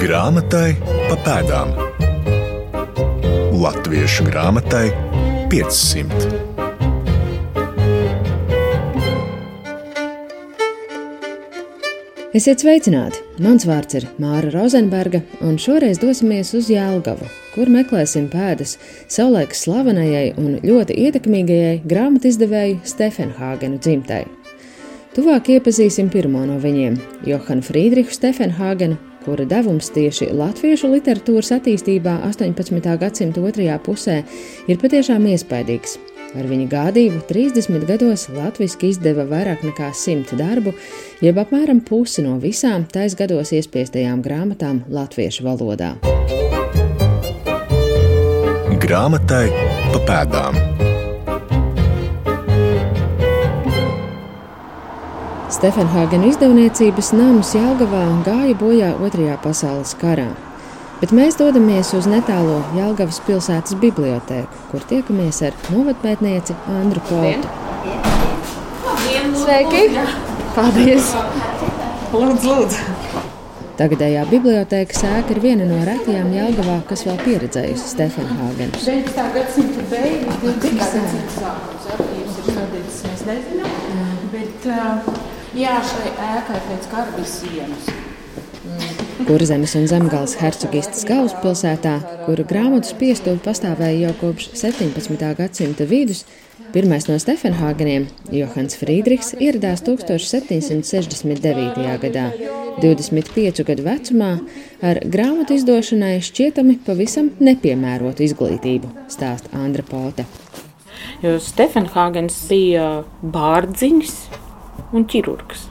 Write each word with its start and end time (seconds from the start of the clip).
Grāmatai 0.00 0.78
pa 0.80 1.16
pēdām. 1.20 1.74
Latviešu 3.60 4.24
grāmatai 4.30 4.86
500. 5.52 6.30
Esiet 12.32 12.64
sveicināti! 12.64 13.20
Mans 13.44 13.68
vārds 13.68 13.98
ir 14.00 14.06
Māra 14.16 14.48
Rozenberga, 14.54 15.20
un 15.44 15.60
šoreiz 15.60 16.00
dosimies 16.00 16.54
uz 16.56 16.72
Jēlgavu, 16.72 17.28
kur 17.52 17.68
meklēsim 17.68 18.30
pēdas 18.32 18.78
savulaik 19.04 19.52
slavenajai 19.52 20.30
un 20.40 20.56
ļoti 20.64 20.96
ietekmīgajai 20.96 21.76
grāmatu 21.84 22.32
izdevēju 22.32 22.80
Stefenhāgenu 22.88 23.76
dzimtai. 23.84 24.24
Tuvāk 25.12 25.52
iepazīsim 25.58 26.08
pirmo 26.08 26.48
no 26.48 26.56
viņiem- 26.56 26.96
Johanu 27.28 27.68
Friedrichu 27.68 28.16
Stefenhāgenu, 28.16 28.96
kura 29.24 29.44
devums 29.48 29.90
tieši 29.94 30.30
latviešu 30.36 30.90
literatūras 30.94 31.52
attīstībā 31.58 32.20
18. 32.28 32.94
gadsimta 33.00 33.42
otrajā 33.44 33.76
pusē 33.84 34.20
ir 34.68 34.80
patiešām 34.80 35.28
iespaidīgs. 35.32 35.98
Ar 36.38 36.46
viņa 36.46 36.66
gādību 36.70 37.24
30 37.26 37.86
gados 37.88 38.28
latviešu 38.30 38.84
izdeva 38.90 39.24
vairāk 39.26 39.64
nekā 39.66 39.90
100 39.90 40.38
darbu, 40.38 40.74
jeb 41.24 41.40
apmēram 41.42 41.82
pusi 41.82 42.22
no 42.22 42.36
visām 42.42 42.86
tais 42.86 43.16
gados 43.18 43.50
iespiestajām 43.56 44.22
grāmatām 44.22 44.84
latviešu 44.90 45.48
valodā. 45.48 45.96
Grāmatai 48.80 49.48
pa 49.90 50.06
pēdām. 50.06 50.89
Stefenhāgena 55.60 56.24
izdevniecības 56.30 57.10
nams 57.12 57.50
Jālgavā 57.52 58.00
gāja 58.24 58.54
bojā 58.56 58.86
Otrajā 59.04 59.34
pasaules 59.44 59.90
karā. 60.00 60.30
Bet 61.02 61.10
mēs 61.12 61.34
dodamies 61.36 61.90
uz 61.98 62.06
netālo 62.08 62.62
Jālgavas 62.72 63.18
pilsētas 63.26 63.74
bibliotēku, 63.82 64.62
kur 64.70 64.86
tiekamies 64.88 65.42
ar 65.44 65.58
novatpētnieci 65.68 66.56
Andru 66.78 67.02
Poltu. 67.10 67.50
Sveiki! 69.42 69.82
Paldies! 70.54 71.10
Lūdzu, 72.14 72.54
lūdzu! 72.54 72.86
Tagadējā 73.82 74.22
bibliotēkas 74.32 75.04
ēka 75.10 75.34
ir 75.34 75.42
viena 75.44 75.66
no 75.68 75.82
retajām 75.84 76.32
Jālgavā, 76.38 76.78
kas 76.88 77.04
vēl 77.04 77.20
pieredzējusi 77.26 77.90
Stefenhāgenu. 77.98 78.80
19. 78.80 79.28
gadsimta 79.36 79.84
beigas, 79.92 80.40
20. 80.40 80.80
gadsimta 80.80 81.36
sākums 81.36 83.04
mēs 83.10 83.26
nezinām, 83.28 84.24
bet 84.32 84.70
uh, 84.72 85.29
Jā, 85.50 85.80
šai 85.82 86.12
ēkai 86.14 86.60
pēc 86.62 86.84
kara 86.92 87.10
bija 87.16 87.26
sienas. 87.26 87.88
Kurzemes 89.26 89.72
un 89.74 89.88
Zemgāles 89.90 90.36
hercogistas 90.38 91.02
galvaspilsētā, 91.08 91.96
kura 92.22 92.44
grāmatu 92.46 92.86
spiestuve 92.92 93.34
pastāvēja 93.42 94.04
jau 94.04 94.12
kopš 94.20 94.46
17. 94.60 95.24
gadsimta 95.40 95.82
vidus, 95.90 96.20
pirmais 96.70 97.08
no 97.10 97.16
Stefenhāgeniem, 97.18 98.06
Johans 98.30 98.78
Friedrichs, 98.78 99.34
ieradās 99.42 99.82
1769. 99.88 101.98
gadā, 102.04 102.30
25 102.78 103.66
gadu 103.66 103.82
vecumā, 103.88 104.30
ar 104.86 105.00
grāmatu 105.02 105.58
izdošanai 105.58 106.20
šķietami 106.28 106.78
pavisam 106.86 107.32
nepiemērotu 107.42 108.22
izglītību, 108.28 108.86
stāsta 109.10 109.50
Andra 109.58 109.82
Pote. 109.82 110.30
Jo 111.24 111.40
Stefenhāgens 111.42 112.38
bija 112.46 113.02
bārdziņš, 113.34 114.14
un 114.92 115.06
ķirurgs. 115.10 115.68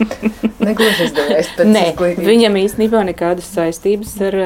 Negluži 0.66 1.08
izdevējs. 1.08 1.54
Nē, 1.68 1.86
viņam 2.24 2.56
īstenībā 2.62 3.02
nekādas 3.10 3.50
saistības 3.52 4.14
ar 4.30 4.38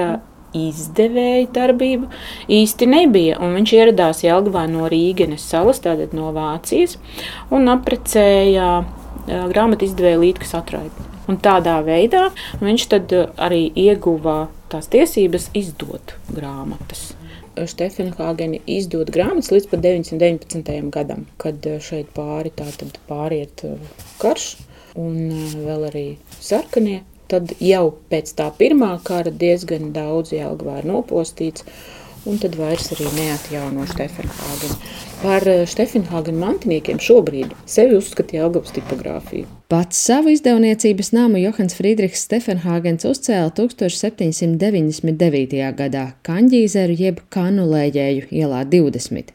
izdevēju 0.55 1.48
darbību 1.55 2.11
īsti 2.53 2.89
nebija. 2.91 3.39
Un 3.42 3.56
viņš 3.59 3.72
ieradās 3.78 4.22
Jelgavā 4.25 4.66
no 4.71 4.88
Rīgenes 4.91 5.47
salas, 5.50 5.83
tātad 5.84 6.15
no 6.16 6.31
Vācijas, 6.34 6.97
un 7.54 7.71
aprecēja 7.72 8.69
uh, 8.83 8.94
grāmatu 9.50 9.88
izdevēju 9.88 10.22
Lītkas 10.22 10.54
atraidi. 10.59 11.10
Un 11.31 11.38
tādā 11.43 11.78
veidā 11.84 12.28
viņš 12.60 12.87
tad 12.93 13.15
arī 13.41 13.66
ieguva 13.81 14.44
tās 14.72 14.91
tiesības 14.93 15.49
izdot 15.56 16.19
grāmatas. 16.28 17.12
Stefenhāgeni 17.54 18.60
izdod 18.66 19.10
grāmatas 19.15 19.53
līdz 19.54 19.69
pat 19.70 19.82
919. 19.84 20.91
gadam, 20.94 21.26
kad 21.38 21.66
eh, 21.70 21.81
šeit 21.82 22.10
pāri 22.16 22.53
pāriet 23.09 23.65
eh, 23.69 23.91
karš 24.22 24.47
un 24.98 25.19
eh, 25.31 25.56
vēl 25.66 25.88
arī 25.91 26.06
sarkanie. 26.41 27.03
Tad 27.31 27.54
jau 27.62 27.87
pēc 28.10 28.34
tā 28.37 28.50
pirmā 28.59 28.91
kara 29.06 29.31
diezgan 29.32 29.94
daudz 29.94 30.34
Jelgavā 30.34 30.82
ir 30.82 30.91
nopostīts, 30.91 31.65
un 32.30 32.36
tad 32.40 32.54
vairs 32.58 32.86
arī 32.94 33.06
neatjauno 33.16 33.82
Stefenhāgenu. 33.90 34.74
Par 35.22 35.42
Stefenhāgenu 35.70 36.38
mantiniekiem 36.40 36.98
šobrīd 37.00 37.48
sevi 37.70 37.94
uzskata 37.98 38.36
Jelgavas 38.38 38.72
tipogrāfija. 38.76 39.44
Pats 39.72 39.96
savu 40.06 40.28
izdevniecības 40.34 41.08
nāmu 41.16 41.36
Johans 41.40 41.74
Friedrichs 41.78 42.24
Stefenhāgens 42.28 43.02
uzcēla 43.08 43.50
1799. 43.56 45.54
gadā 45.78 46.04
Kaņģīzeru 46.26 46.94
jeb 47.00 47.16
Kanulēģēju 47.34 48.22
ielā 48.30 48.60
20. 48.72 49.28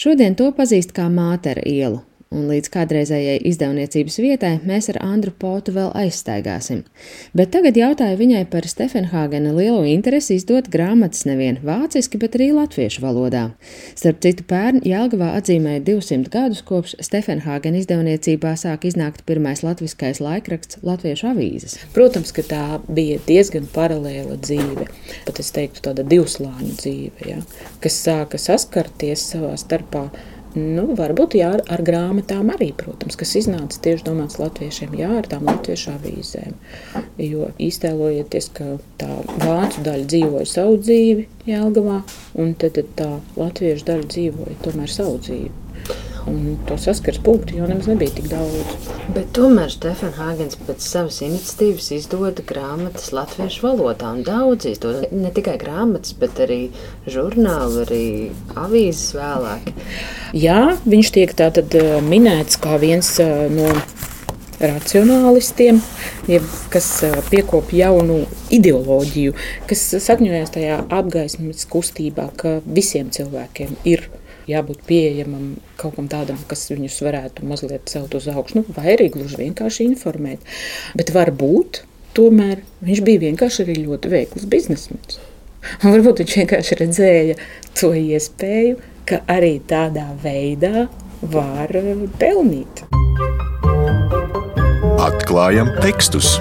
Šodien 0.00 0.34
to 0.36 0.48
pazīst 0.56 0.90
kā 0.96 1.06
Mātera 1.12 1.62
ielu, 1.68 1.98
un 2.30 2.44
līdz 2.46 2.70
kādreizējai 2.70 3.40
izdevniecības 3.50 4.16
vietai 4.22 4.50
mēs 4.62 4.86
ar 4.92 5.00
Andru 5.02 5.32
Potu 5.34 5.72
vēl 5.74 5.88
aizstaigāsim. 5.98 6.84
Bet 7.34 7.50
tagad 7.56 7.74
jautāju 7.74 8.20
viņai 8.20 8.44
par 8.52 8.68
Stefenhāgena 8.70 9.50
lielo 9.56 9.80
interesi 9.90 10.36
izdot 10.38 10.68
grāmatas 10.70 11.24
nevien 11.26 11.58
vāciski, 11.66 12.20
bet 12.22 12.38
arī 12.38 12.52
latviešu 12.54 13.02
valodā. 13.02 13.42
Starp 13.98 14.22
citu, 14.22 14.46
pērn 14.46 14.78
Jelgavā 14.86 15.32
atzīmēja 15.40 15.82
200 15.90 16.30
gadus 16.30 16.62
kopš 16.70 16.94
Stefenhāgena 17.02 17.82
izdevniecībā 17.82 18.54
sāk 18.62 18.86
iznākt 18.86 19.26
pirmais 19.26 19.64
latviskais 19.66 20.22
laikraksts 20.22 20.84
Latviešu 20.86 21.32
avīzes. 21.34 21.80
Protams, 21.98 22.30
ka 22.30 22.46
tā 22.46 22.64
bija 22.86 23.18
diezgan 23.26 23.66
paralēla 23.74 24.38
dzīve, 24.38 24.86
pat 25.26 25.42
es 25.42 25.50
teiktu 25.58 25.82
tāda 25.90 26.06
divslāņu 26.06 26.76
dzīve, 26.78 27.30
ja, 27.34 27.42
kas 27.82 28.04
sāka 28.06 28.38
saskarties 28.38 29.32
savā 29.34 29.56
starpā 29.58 30.12
Nu, 30.50 30.88
varbūt 30.98 31.36
jā, 31.38 31.52
ar, 31.70 31.82
grāmatām 31.86 32.48
arī, 32.50 32.72
protams, 32.74 33.14
kas 33.18 33.36
iznāca 33.38 33.78
tieši 33.84 34.02
domāts 34.08 34.40
latviešiem, 34.40 34.96
jā, 34.98 35.10
ar 35.20 35.28
tām 35.30 35.46
latviešu 35.46 35.92
avīzēm. 35.92 36.56
Jo 37.22 37.52
iztēlojieties, 37.62 38.50
ka 38.56 38.72
tā 38.98 39.10
vācu 39.44 39.84
daļa 39.86 40.08
dzīvoja 40.10 40.50
savu 40.50 40.80
dzīvi 40.82 41.28
Jelgavā, 41.46 42.00
un 42.34 42.56
tad, 42.58 42.80
tad 42.80 42.90
tā 42.98 43.10
latviešu 43.38 43.86
daļa 43.92 44.10
dzīvoja 44.10 44.58
tomēr 44.66 44.90
savu 44.90 45.20
dzīvi. 45.22 45.52
Un 46.28 46.58
to 46.68 46.76
saskars 46.80 47.20
punktu 47.24 47.56
jau 47.56 47.68
nemaz 47.68 47.88
nebija 47.88 48.12
tik 48.18 48.28
daudz. 48.30 48.88
Bet 49.14 49.30
tomēr 49.36 49.70
Stefans 49.72 50.18
Hāgens 50.20 50.58
pēc 50.66 50.84
savas 50.84 51.20
iniciatīvas 51.24 51.90
izdod 51.96 52.42
grāmatas 52.48 53.10
latviešu 53.16 53.64
valodā. 53.64 54.12
Daudz 54.26 54.68
izdod 54.70 55.06
ne 55.12 55.32
tikai 55.34 55.56
grāmatas, 55.60 56.12
bet 56.20 56.42
arī 56.44 56.60
žurnālu, 57.10 57.86
arī 57.86 58.04
avīzes 58.60 59.14
vēlāk. 59.16 59.72
Jā, 60.36 60.60
viņš 60.84 61.14
tiek 61.16 61.34
tātad 61.38 61.74
eh, 61.78 61.96
minēts 62.04 62.60
kā 62.60 62.76
viens 62.82 63.16
eh, 63.22 63.48
no 63.50 63.72
racionālistiem, 64.60 65.80
kas 66.72 66.88
eh, 67.06 67.16
piekopja 67.32 67.86
jaunu 67.88 68.20
ideoloģiju, 68.52 69.34
kas 69.70 69.86
sakņojas 70.04 70.54
tajā 70.56 70.80
apgaismas 70.92 71.64
kustībā, 71.70 72.28
ka 72.36 72.58
visiem 72.66 73.08
cilvēkiem 73.14 73.78
ir 73.88 74.10
jābūt 74.50 74.84
pieejamam 74.88 75.54
kaut 75.80 75.96
kam 75.96 76.08
tādam, 76.10 76.38
kas 76.50 76.66
viņus 76.72 77.00
varētu 77.06 77.46
mazliet 77.48 77.88
celt 77.90 78.14
uz 78.18 78.28
augšu, 78.30 78.60
nu, 78.60 78.76
vai 78.76 78.94
arī 78.96 79.10
gluži 79.14 79.40
vienkārši 79.40 79.88
informēt. 79.90 80.44
Bet 80.98 81.12
varbūt 81.14 81.82
tomēr 82.16 82.62
viņš 82.86 83.02
bija 83.06 83.24
vienkārši 83.28 83.64
arī 83.66 83.80
ļoti 83.84 84.12
veikls 84.12 84.48
biznesmenis. 84.50 85.20
Un 85.82 85.90
varbūt 85.94 86.24
viņš 86.24 86.36
vienkārši 86.42 86.80
redzēja 86.80 87.36
to 87.80 87.92
iespēju, 87.96 88.78
ka 89.08 89.22
arī 89.30 89.58
tādā 89.70 90.08
veidā 90.22 90.88
var 91.34 91.74
pelnīt. 92.20 92.86
Atklājam 95.00 95.72
tekstus! 95.80 96.38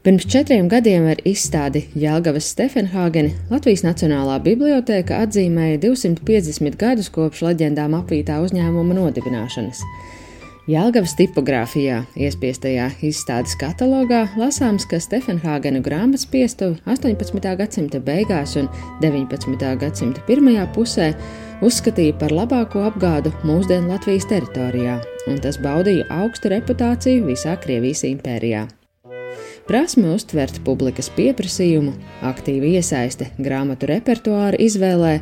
Pirms 0.00 0.24
četriem 0.32 0.64
gadiem 0.64 1.04
ar 1.12 1.18
izstādi 1.28 1.82
Jāgavas 2.00 2.46
Stefenhāgeni 2.54 3.34
Latvijas 3.50 3.82
Nacionālā 3.84 4.38
bibliotēka 4.40 5.18
atzīmēja 5.26 5.76
250 5.82 6.78
gadus 6.80 7.10
kopš 7.12 7.42
leģendām 7.44 7.98
apvītā 7.98 8.38
uzņēmuma 8.40 8.96
nodibināšanas. 8.96 9.82
Jālgavas 10.72 11.12
tipogrāfijā 11.18 11.98
iespiestajā 12.16 12.88
izstādes 13.04 13.58
katalogā 13.60 14.22
lasāms, 14.40 14.88
ka 14.88 15.02
Stefenhāgena 15.04 15.84
grāmatas 15.84 16.24
piestuvi 16.32 16.80
18. 16.88 17.52
gadsimta 17.60 18.00
beigās 18.00 18.56
un 18.56 18.72
19. 19.04 19.76
gadsimta 19.84 20.24
pirmajā 20.24 20.64
pusē 20.72 21.12
uzskatīja 21.60 22.16
par 22.16 22.32
labāko 22.32 22.88
apgādu 22.88 23.36
mūsdienu 23.44 23.92
Latvijas 23.92 24.32
teritorijā, 24.32 24.96
un 25.28 25.40
tas 25.44 25.60
baudīja 25.60 26.08
augstu 26.22 26.56
reputāciju 26.56 27.28
visā 27.28 27.60
Krievijas 27.60 28.08
impērijā. 28.08 28.70
Prasme 29.70 30.10
uztvert 30.16 30.56
publikas 30.66 31.06
pieprasījumu, 31.14 31.92
aktīva 32.26 32.72
iesaiste 32.74 33.28
grāmatu 33.38 33.86
repertuāra 33.86 34.58
izvēlē 34.58 35.12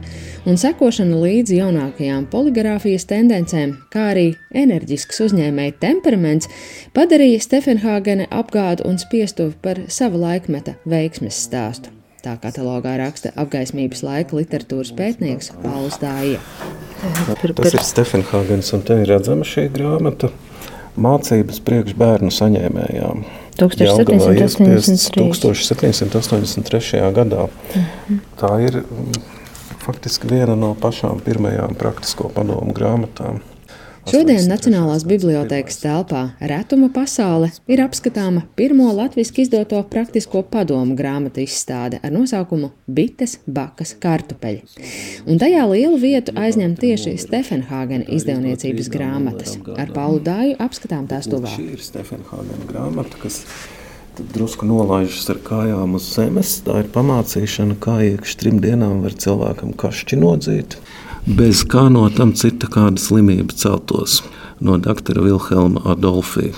un 0.48 0.56
sekošana 0.56 1.18
līdzi 1.20 1.58
jaunākajām 1.58 2.24
poligrāfijas 2.32 3.04
tendencēm, 3.10 3.74
kā 3.92 4.06
arī 4.14 4.30
enerģisks 4.56 5.20
uzņēmēja 5.26 5.74
temperaments 5.82 6.48
padarīja 6.96 7.42
Stefenhāgene 7.44 8.30
apgādu 8.32 8.88
un 8.88 8.96
spiestuvi 9.02 9.52
par 9.60 9.82
sava 9.92 10.22
laikmeta 10.22 10.78
veiksmes 10.88 11.36
stāstu. 11.44 11.92
Tā 12.24 12.38
katalogā 12.40 12.96
raksta 12.98 13.34
apgaismības 13.38 14.00
laika 14.02 14.38
literatūras 14.40 14.94
pētnieks 14.96 15.52
Pauls 15.60 16.00
Dāja. 16.00 16.40
Tas 17.60 17.76
ir 17.76 17.84
Stefenhāgens, 17.84 18.72
un 18.74 18.82
te 18.88 18.96
ir 19.04 19.12
redzama 19.12 19.44
šī 19.46 19.68
grāmata 19.76 20.32
mācības 20.98 21.60
priekš 21.68 21.94
bērnu 22.00 22.32
saņēmējām. 22.34 23.22
1783. 23.58 25.32
1783. 25.34 27.12
gadā. 27.12 27.48
Mm 27.74 27.82
-hmm. 28.08 28.18
Tā 28.40 28.60
ir 28.66 28.82
faktiski 29.78 30.28
viena 30.30 30.56
no 30.56 30.74
pašām 30.80 31.20
pirmajām 31.24 31.74
praktisko 31.74 32.28
padomu 32.34 32.72
grāmatām. 32.72 33.40
Šodien 34.08 34.46
Nacionālās 34.48 35.02
bibliotēkas 35.04 35.80
telpā 35.82 36.20
Retuma 36.50 36.88
pasaule 36.92 37.50
ir 37.68 37.82
apskatāma 37.84 38.46
pirmo 38.56 38.86
latviešu 38.96 39.42
izdoto 39.42 39.80
praktisko 39.90 40.40
padomu 40.48 40.96
grāmatu 40.96 41.42
izstāde 41.44 42.00
ar 42.00 42.14
nosaukumu 42.14 42.70
Bites, 42.86 43.36
Bakas, 43.44 43.92
Kartupeļi. 44.00 44.62
Un 45.28 45.40
tajā 45.42 45.66
lielu 45.68 45.98
vietu 46.00 46.32
aizņem 46.40 46.76
tieši 46.80 47.16
Stefenhāgena 47.20 48.08
izdevniecības 48.16 48.88
grāmatas. 48.94 49.58
Ar 49.76 49.92
Paulu 49.92 50.22
Dāju 50.24 50.56
apskatām 50.62 51.04
tās 51.10 51.28
tuvāk. 51.28 51.58
Šī 51.58 51.74
ir 51.76 51.84
Stefenhāgena 51.84 52.70
grāmata, 52.70 53.20
kas 53.20 53.42
drusku 54.34 54.66
nolaižas 54.68 55.28
ar 55.34 55.42
kājām 55.44 55.98
uz 55.98 56.08
zemes. 56.14 56.56
Tā 56.64 56.80
ir 56.82 56.88
pamācīšana, 56.94 57.76
kā 57.82 58.00
iekšā 58.08 58.40
trim 58.40 58.62
dienām 58.64 59.04
var 59.04 59.14
cilvēkam 59.20 59.76
kašķi 59.78 60.18
nodzīt 60.24 60.78
bez 61.28 61.62
kā 61.68 61.88
no 61.92 62.06
tam 62.14 62.32
cita 62.36 62.70
kāda 62.72 63.00
slimība 63.02 63.56
celtos 63.58 64.22
no 64.64 64.78
doktora 64.80 65.22
Vilhelma 65.22 65.84
Adolfija. 65.92 66.56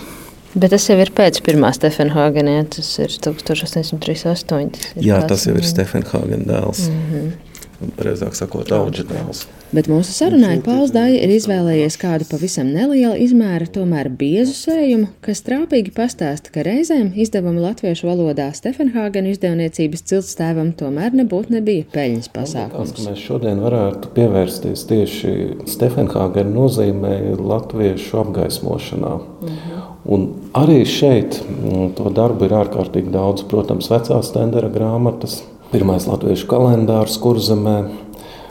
Bet 0.55 0.73
tas 0.75 0.89
jau 0.89 0.97
ir 0.99 1.13
pēc 1.15 1.39
pirmā 1.47 1.71
Stefenhāgena, 1.75 2.57
ja 2.59 2.65
tas 2.67 2.89
ir 2.99 3.13
1838. 3.23 4.81
Jā, 5.07 5.21
tas 5.31 5.47
jau 5.47 5.55
ir 5.55 5.67
Stefenhāgena 5.67 6.47
dēls. 6.49 6.89
Mm 6.89 7.05
-hmm. 7.11 7.50
Precīzāk 7.97 8.37
sakot, 8.37 8.69
dēls. 8.69 9.47
Bet 9.73 9.87
mūsu 9.89 10.13
sarunai 10.13 10.59
Pauls 10.65 10.91
Dāja 10.93 11.23
ir 11.23 11.31
izvēlējies 11.33 11.97
kādu 12.01 12.27
pavisam 12.29 12.73
nelielu 12.75 13.15
izmēru, 13.25 13.69
tomēr 13.73 14.11
biezu 14.21 14.53
sējumu, 14.59 15.09
kas 15.25 15.41
trāpīgi 15.47 15.95
pastāsta, 15.97 16.53
ka 16.53 16.65
reizēm 16.67 17.13
izdevumi 17.15 17.63
latviešu 17.63 18.11
valodā 18.11 18.51
Stefenhāgena 18.57 19.33
izdevniecības 19.33 20.05
ciltstēvam 20.11 20.75
tomēr 20.77 21.15
nebūtu 21.23 21.55
nebija 21.57 21.87
peļņas 21.95 22.33
pasākums. 22.35 22.93
Liekas, 22.93 23.09
mēs 23.09 23.25
šodien 23.25 23.63
varētu 23.65 24.13
pievērsties 24.19 24.85
tieši 24.91 25.37
Stefenhāgena 25.71 26.53
nozīmē 26.57 27.15
latviešu 27.39 28.21
apgaismošanā. 28.25 29.15
-hmm. 29.41 29.81
Un 30.05 30.27
arī 30.57 30.81
šeit 30.89 31.43
mm, 31.45 31.93
to 31.99 32.11
darbu 32.17 32.49
ir 32.49 32.55
ārkārtīgi 32.57 33.13
daudz. 33.13 33.45
Protams, 33.51 33.91
vecās 33.93 34.31
stendera 34.33 34.71
grāmatas, 34.73 35.43
pirmais 35.71 36.07
latviešu 36.11 36.49
kalendārs 36.51 37.19
kurzemē, 37.23 37.79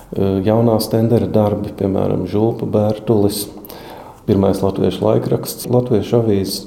Eh, 0.09 0.39
jaunās 0.41 0.87
tendera 0.89 1.27
darbi, 1.29 1.69
piemēram, 1.77 2.23
Žulpa 2.25 2.65
Bērtulis, 2.65 3.43
pirmais 4.25 4.57
latviešu 4.63 5.03
laikraksts, 5.05 5.67
latviešu 5.69 6.15
avīzes, 6.23 6.63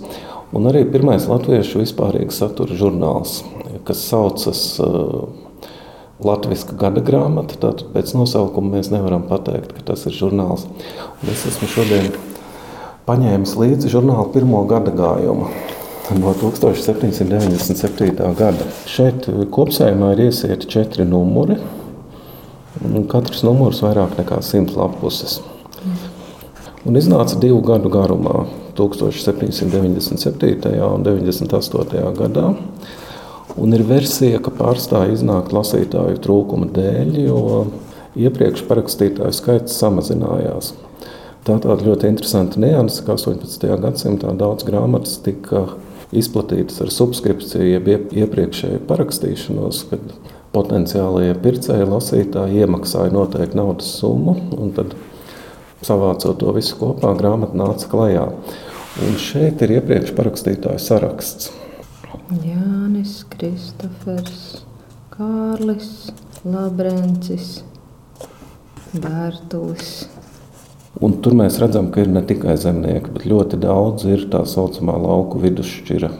un 0.54 0.68
arī 0.70 0.84
pirmais 0.86 1.26
latviešu 1.26 1.82
vispārīgs 1.82 2.38
satura 2.38 2.78
žurnāls, 2.78 3.40
kas 3.88 4.04
saucas 4.06 4.62
uh, 4.82 5.24
Latvijas 6.22 6.62
gada 6.78 7.02
grāmata. 7.02 7.56
Tātad 7.58 7.88
pēc 7.90 8.12
nosaukuma 8.14 8.76
mēs 8.76 8.92
nevaram 8.94 9.24
pateikt, 9.26 9.72
ka 9.74 9.88
tas 9.90 10.06
ir 10.06 10.14
žurnāls. 10.14 10.68
Un 11.18 11.32
es 11.34 11.42
esmu 11.50 11.66
šodien 11.72 12.12
paņēmis 13.08 13.56
līdzi 13.58 13.90
žurnālu 13.90 14.28
pirmo 14.30 14.62
gada 14.70 14.94
gājumu. 14.94 15.50
No 16.10 16.34
1797. 16.34 18.34
gada. 18.34 18.64
Šeit 18.90 19.28
kopsējumā 19.54 20.08
ir 20.16 20.20
iesieti 20.26 20.66
četri 20.66 21.06
numuri. 21.06 21.54
Katrs 23.08 23.44
numurs 23.46 23.78
vairāk 23.84 24.16
nekā 24.18 24.40
100 24.42 24.74
lapuses. 24.76 25.40
Un 26.82 26.98
iznāca 26.98 27.38
divu 27.38 27.60
gadu 27.62 27.88
garumā, 27.92 28.46
1797. 28.74 30.82
un 30.82 31.02
98. 31.06 32.02
gadā. 32.18 32.46
Un 33.62 33.74
ir 33.76 33.82
versija, 33.86 34.40
ka 34.42 34.50
pārstāja 34.58 35.14
iznākt 35.14 35.54
lasītāju 35.54 36.18
trūkuma 36.24 36.66
dēļ, 36.74 37.10
jo 37.28 37.38
iepriekš 38.18 38.66
parakstītāju 38.66 39.38
skaits 39.38 39.78
samazinājās. 39.78 40.66
Tā 41.46 41.54
tāda 41.62 41.86
ļoti 41.86 42.10
interesanta 42.10 42.58
nianse, 42.62 42.98
ka 43.06 43.14
18. 43.14 43.70
gadsimtā 43.82 44.34
daudz 44.38 44.66
grāmatas 44.66 45.14
tika 45.22 45.60
izplatītas 46.12 46.80
ar 46.84 46.92
subskripciju, 46.92 47.68
jeb 47.74 47.88
iepriekšēju 48.12 48.82
parakstīšanos, 48.88 49.86
kad 49.90 50.12
potenciālajie 50.52 51.34
pircēji, 51.42 51.88
lasītāji 51.88 52.62
iemaksāja 52.64 53.14
noteiktu 53.14 53.58
naudas 53.58 53.88
summu, 53.98 54.36
un 54.58 54.74
tad 54.76 54.94
savācot 55.82 56.38
to 56.38 56.52
visu 56.56 56.76
kopā, 56.80 57.14
grāmata 57.18 57.58
nāca 57.58 57.88
klajā. 57.90 58.28
Un 59.02 59.16
šeit 59.20 59.62
ir 59.64 59.78
iepriekš 59.78 60.12
parakstītāju 60.18 60.82
saraksts. 60.82 61.48
Jānis, 62.44 63.22
Kristofers, 63.32 64.62
Kārlis, 65.12 66.12
Labrencis, 66.44 67.62
Bērtulis. 68.92 69.94
Un 71.02 71.16
tur 71.18 71.34
mēs 71.34 71.56
redzam, 71.58 71.88
ka 71.90 72.04
ir 72.04 72.10
ne 72.14 72.20
tikai 72.22 72.54
zemnieki, 72.62 73.10
bet 73.14 73.24
ļoti 73.26 73.58
daudz 73.62 74.04
ir 74.06 74.28
tā 74.30 74.44
saucamā 74.46 74.94
lauku 75.02 75.40
vidusšķira 75.42 76.12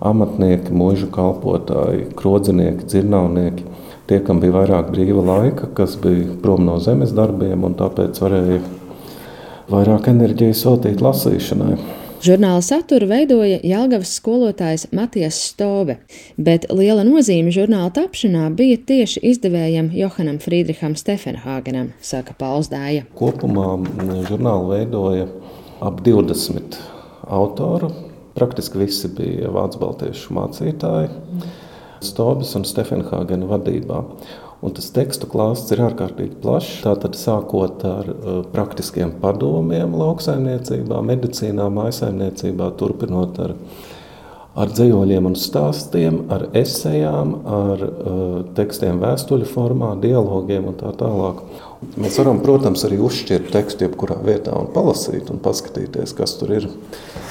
amatnieki, 0.00 0.72
mūža 0.76 1.08
kalpotāji, 1.12 2.10
krodzinieki, 2.16 2.84
dzirnavnieki. 2.88 3.64
Tie, 4.10 4.18
kam 4.26 4.40
bija 4.42 4.56
vairāk 4.56 4.90
brīva 4.90 5.22
laika, 5.24 5.68
kas 5.76 5.94
bija 6.00 6.34
prom 6.42 6.64
no 6.66 6.78
zemes 6.82 7.12
darbiem, 7.16 7.64
un 7.64 7.76
tāpēc 7.78 8.18
varēja 8.20 8.60
vairāk 9.70 10.08
enerģijas 10.10 10.64
veltīt 10.66 11.04
lasīšanai. 11.04 11.76
Žurnāla 12.20 12.60
saturu 12.60 13.06
veidoja 13.08 13.62
Jālgavas 13.64 14.10
skolotājs 14.18 14.82
Matijas 14.92 15.38
Stove, 15.40 15.94
bet 16.36 16.66
liela 16.68 17.00
nozīme 17.08 17.48
žurnāla 17.54 17.88
tapšanā 17.96 18.50
bija 18.58 18.76
tieši 18.90 19.22
izdevējam 19.30 19.88
Johanam 19.96 20.36
Friedriham 20.44 20.98
Stefenhāgenam, 21.00 21.94
saka 22.04 22.36
Pauls 22.36 22.68
Dāja. 22.68 23.06
Kopumā 23.16 23.70
žurnālu 24.28 24.68
veidoja 24.74 25.30
ap 25.80 26.04
20 26.04 26.76
autoru, 27.24 27.88
Praktiski 28.36 28.82
visi 28.82 29.08
bija 29.16 29.48
vācu 29.56 29.80
baltiešu 29.80 30.36
mācītāji, 30.36 31.08
Stobis 32.04 32.52
un 32.56 32.68
Stefenhāgena 32.68 33.48
vadībā. 33.48 34.04
Un 34.60 34.74
tas 34.76 34.90
tekstu 34.92 35.24
klāsts 35.30 35.72
ir 35.72 35.80
ārkārtīgi 35.86 36.36
plašs. 36.42 36.82
Tātad 36.84 37.16
sākot 37.16 37.80
ar 37.88 38.10
uh, 38.12 38.42
praktiskiem 38.52 39.14
padomiem 39.22 39.94
lauksaimniecībā, 39.96 41.00
medicīnā, 41.12 41.70
maisaimniecībā, 41.72 42.68
turpinot 42.80 43.40
ar 43.40 43.56
ar 44.60 44.72
dzīsļiem 44.74 45.28
un 45.30 45.36
stāstiem, 45.38 46.16
ar 46.34 46.48
esejām, 46.58 47.34
ar 47.46 47.84
uh, 47.86 48.22
tekstiem 48.56 48.98
vēstuļu 49.00 49.46
formā, 49.48 49.94
dialogiem 50.02 50.66
un 50.72 50.78
tā 50.80 50.90
tālāk. 50.98 51.44
Mēs 51.80 52.18
varam, 52.20 52.42
protams, 52.44 52.82
arī 52.84 52.98
uzšķirt 53.00 53.46
tekstu 53.54 53.86
jebkurā 53.86 54.18
vietā 54.20 54.52
un 54.52 54.66
palasīt 54.74 55.30
un 55.32 55.40
paskatīties, 55.40 56.12
kas 56.16 56.34
tur 56.36 56.52
ir. 56.58 56.66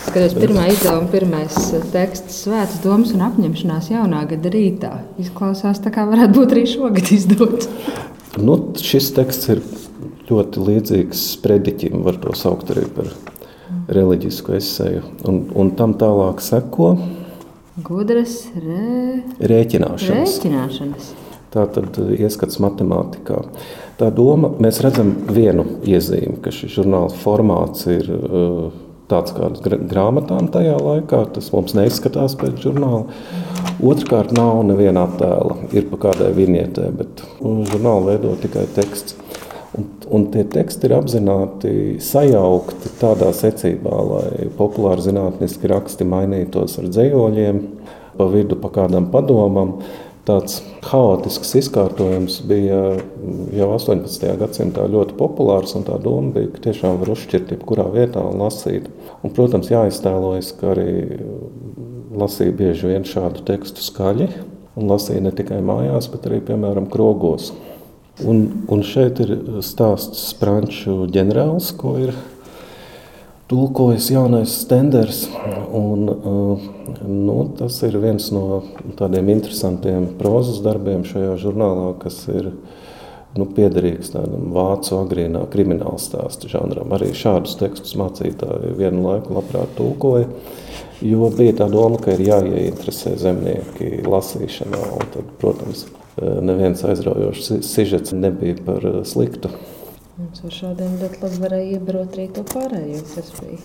Skatos, 0.07 0.33
pirmā 0.33 0.63
izdevuma, 0.71 1.09
pirmais 1.11 1.57
uh, 1.77 1.83
teksts, 1.93 2.39
svētas 2.47 2.79
domas 2.81 3.13
un 3.13 3.21
apņemšanās 3.27 3.91
jaunā 3.93 4.23
gada 4.31 4.53
rītā. 4.55 4.91
Izklausās 5.21 5.83
tā 5.85 5.93
kā 5.93 6.07
varētu 6.09 6.33
būt 6.39 6.55
arī 6.55 6.65
šogad 6.71 7.13
izdots. 7.13 7.69
nu, 8.47 8.57
šis 8.81 9.11
teksts 9.19 9.53
ir 9.53 9.61
ļoti 10.31 10.65
līdzīgs 10.65 11.25
sprediķim, 11.35 12.01
var 12.05 12.17
to 12.23 12.33
saukt 12.37 12.73
arī 12.73 12.87
par 12.97 13.13
reliģisku 13.93 14.57
esēju. 14.57 15.05
Un, 15.29 15.43
un 15.53 15.73
tam 15.77 15.93
tālāk 16.01 16.41
seko 16.41 16.95
gudras 17.85 18.41
rē... 18.57 19.21
rēķināšanas. 19.39 20.37
rēķināšanas. 20.39 21.11
Tā 21.49 21.63
tad 21.73 21.95
ieskats 22.13 22.59
matemātikā. 22.61 23.39
Tā 23.97 24.11
doma, 24.13 24.51
mēs 24.61 24.83
redzam 24.85 25.15
vienu 25.33 25.65
iezīmi, 25.81 26.37
ka 26.43 26.53
šis 26.53 26.75
žurnāls 26.77 27.15
formāts 27.23 27.87
ir 27.89 28.05
uh, 28.13 28.67
tāds 29.09 29.33
kāds 29.33 29.63
grāmatām 29.65 30.51
tajā 30.53 30.77
laikā. 30.77 31.23
Tas 31.35 31.49
mums 31.55 31.73
neizskatās 31.77 32.37
pēc 32.39 32.61
žurnāla. 32.63 33.07
Otrkārt, 33.81 34.33
nav 34.35 34.61
neviena 34.67 35.07
attēla. 35.07 35.57
Ir 35.73 35.89
pa 35.89 36.01
kādai 36.09 36.29
vinietē, 36.37 36.89
bet 36.95 37.23
žurnālu 37.41 38.11
veido 38.11 38.35
tikai 38.43 38.67
teksts. 38.75 39.17
Un, 39.77 39.85
un 40.09 40.25
tie 40.33 40.43
teksti 40.49 40.89
ir 40.89 40.95
apzināti 40.97 41.71
sajaukti 42.01 42.89
tādā 42.99 43.29
secībā, 43.37 43.97
lai 44.09 44.49
populāri 44.57 45.05
zinātniski 45.05 45.69
raksti 45.69 46.07
mainītos 46.09 46.79
ar 46.81 46.89
dzējoļiem, 46.89 47.59
pa 48.17 48.27
vidu 48.33 48.57
pa 48.59 48.71
kādam 48.79 49.11
padomam. 49.13 49.77
Tāds 50.29 50.59
haotisks 50.85 51.55
izkārtojums 51.57 52.35
bija 52.45 52.79
jau 53.57 53.69
18. 53.73 54.27
gadsimtā 54.37 54.83
ļoti 54.85 55.15
populārs, 55.17 55.73
un 55.73 55.87
tā 55.87 55.95
doma 56.03 56.35
bija, 56.35 56.51
ka 56.53 56.67
tiešām 56.67 56.99
var 57.01 57.09
uzšķirt 57.15 57.55
jebkurā 57.55 57.87
vietā 57.95 58.21
un 58.21 58.37
lasīt. 58.43 58.91
Un, 59.23 59.33
protams, 59.33 59.71
jāiztēlojas, 59.73 60.51
ka 60.59 60.75
arī 60.75 60.91
lasīja 62.13 62.53
bieži 62.61 62.91
vien 62.91 63.07
šādu 63.09 63.41
tekstu 63.47 63.81
skaļi, 63.87 64.29
un 64.77 64.93
lasīja 64.93 65.25
ne 65.25 65.33
tikai 65.33 65.63
mājās, 65.65 66.11
bet 66.13 66.29
arī, 66.29 66.43
piemēram, 66.45 66.91
krogos. 66.93 67.49
Un, 68.21 68.45
un 68.69 68.85
šeit 68.85 69.23
ir 69.23 69.33
stāsts 69.65 70.27
Franču 70.37 71.07
ģenerālis, 71.09 71.71
ko 71.79 71.95
ir 72.03 72.13
tulkojas 73.49 74.11
jaunais 74.11 74.53
Stenders. 74.61 75.27
Un, 75.73 76.09
uh, 76.09 76.59
nu, 77.07 77.37
tas 77.57 77.81
ir 77.85 77.97
viens 78.01 78.29
no 78.33 78.61
tādiem 78.99 79.31
interesantiem 79.33 80.11
prozas 80.19 80.61
darbiem 80.65 81.01
šajā 81.07 81.33
žurnālā, 81.41 81.91
kas 82.01 82.21
ir 82.29 82.51
nu, 83.37 83.47
piederīgs 83.55 84.13
tādam 84.13 84.51
vācu 84.53 84.99
agrīnā 84.99 85.47
krimināla 85.53 85.97
stāstu 86.01 86.51
žanram. 86.51 86.93
Arī 86.93 87.09
šādus 87.17 87.57
tekstus 87.59 87.97
mācītāji 87.97 88.75
vienu 88.77 89.07
laiku 89.07 89.37
labprāt 89.37 89.73
tulkoja. 89.77 90.29
Jo 91.05 91.29
bija 91.33 91.55
tā 91.61 91.69
doma, 91.71 91.97
ka 92.01 92.13
ir 92.13 92.25
jāieinteresē 92.27 93.15
zemnieki 93.17 94.03
lasīšanā. 94.03 94.83
Tad, 95.13 95.33
protams, 95.41 95.85
neviens 96.19 96.83
aizraujošs 96.85 97.53
sižets 97.65 98.13
nebija 98.13 98.59
par 98.65 98.85
sliktu. 99.07 99.53
Mums 100.19 100.41
ar 100.43 100.51
šādiem 100.51 100.97
ļoti 100.99 101.21
labi 101.23 101.37
varēja 101.39 101.75
iebrot 101.77 102.15
arī 102.17 102.25
to 102.35 102.41
pārējo, 102.49 103.03
kas 103.13 103.29
bija. 103.37 103.59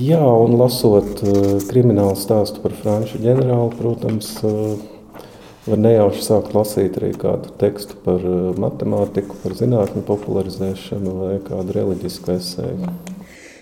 Jā, 0.00 0.18
un 0.18 0.56
lasot 0.58 1.22
uh, 1.22 1.36
kriminālu 1.68 2.16
stāstu 2.18 2.58
par 2.64 2.74
franču 2.74 3.20
ģenerāli, 3.22 3.76
protams, 3.78 4.32
uh, 4.42 4.74
var 5.68 5.80
nejauši 5.84 6.26
sākt 6.26 6.56
lasīt 6.58 6.98
arī 6.98 7.12
kādu 7.20 7.54
tekstu 7.60 8.00
par 8.02 8.26
uh, 8.26 8.50
matemātiku, 8.58 9.38
par 9.44 9.54
zinātņu 9.60 10.02
popularizēšanu 10.10 11.16
vai 11.20 11.32
kādu 11.46 11.78
reliģisku 11.78 12.34
esēju. 12.34 12.90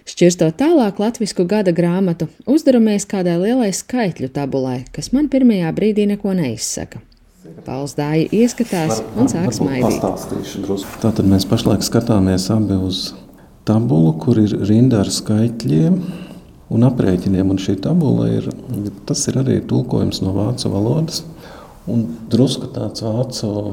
Šķirstot 0.09 0.57
tālāk 0.65 0.97
latviešu 1.03 1.45
gada 1.45 1.77
grāmatu, 1.77 2.33
uzdaramies 2.49 3.05
kādai 3.11 3.37
lielai 3.45 3.69
skaitļu 3.77 4.33
tabulai, 4.33 4.81
kas 4.97 5.13
man 5.13 5.29
pirmajā 5.29 5.77
brīdī 5.77 6.09
neko 6.09 6.33
neizsaka. 6.41 7.05
Pauls 7.66 7.94
dāja 7.99 8.26
ieskatās 8.32 9.02
un 9.18 9.28
sāk 9.30 9.52
smaidīt. 9.56 10.02
Tātad 11.02 11.26
mēs 11.28 11.47
pašlaik 11.49 11.85
skatāmies 11.87 12.49
abi 12.54 12.78
uz 12.78 13.12
tabulu, 13.68 14.14
kur 14.23 14.40
ir 14.42 14.54
rinda 14.66 15.02
ar 15.02 15.11
skaitļiem 15.12 15.99
un 16.73 16.87
aprēķiniem. 16.88 17.52
Un 17.52 17.61
šī 17.62 17.76
tabula 17.85 18.28
ir, 18.32 18.49
tas 19.09 19.25
ir 19.30 19.40
arī 19.42 19.61
tulkojums 19.68 20.23
no 20.25 20.35
vācu 20.37 20.73
valodas. 20.73 21.23
Un 21.90 22.04
drusku 22.30 22.68
tāds 22.71 23.02
vācu 23.02 23.49
e, 23.50 23.73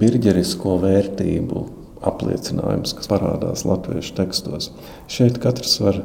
birģerisko 0.00 0.74
vērtību 0.82 1.62
apliecinājums, 2.02 2.96
kas 2.98 3.10
parādās 3.10 3.62
latviešu 3.66 4.16
tekstos. 4.18 4.72
Šeit 5.06 5.38
katrs 5.42 5.78
var 5.84 6.00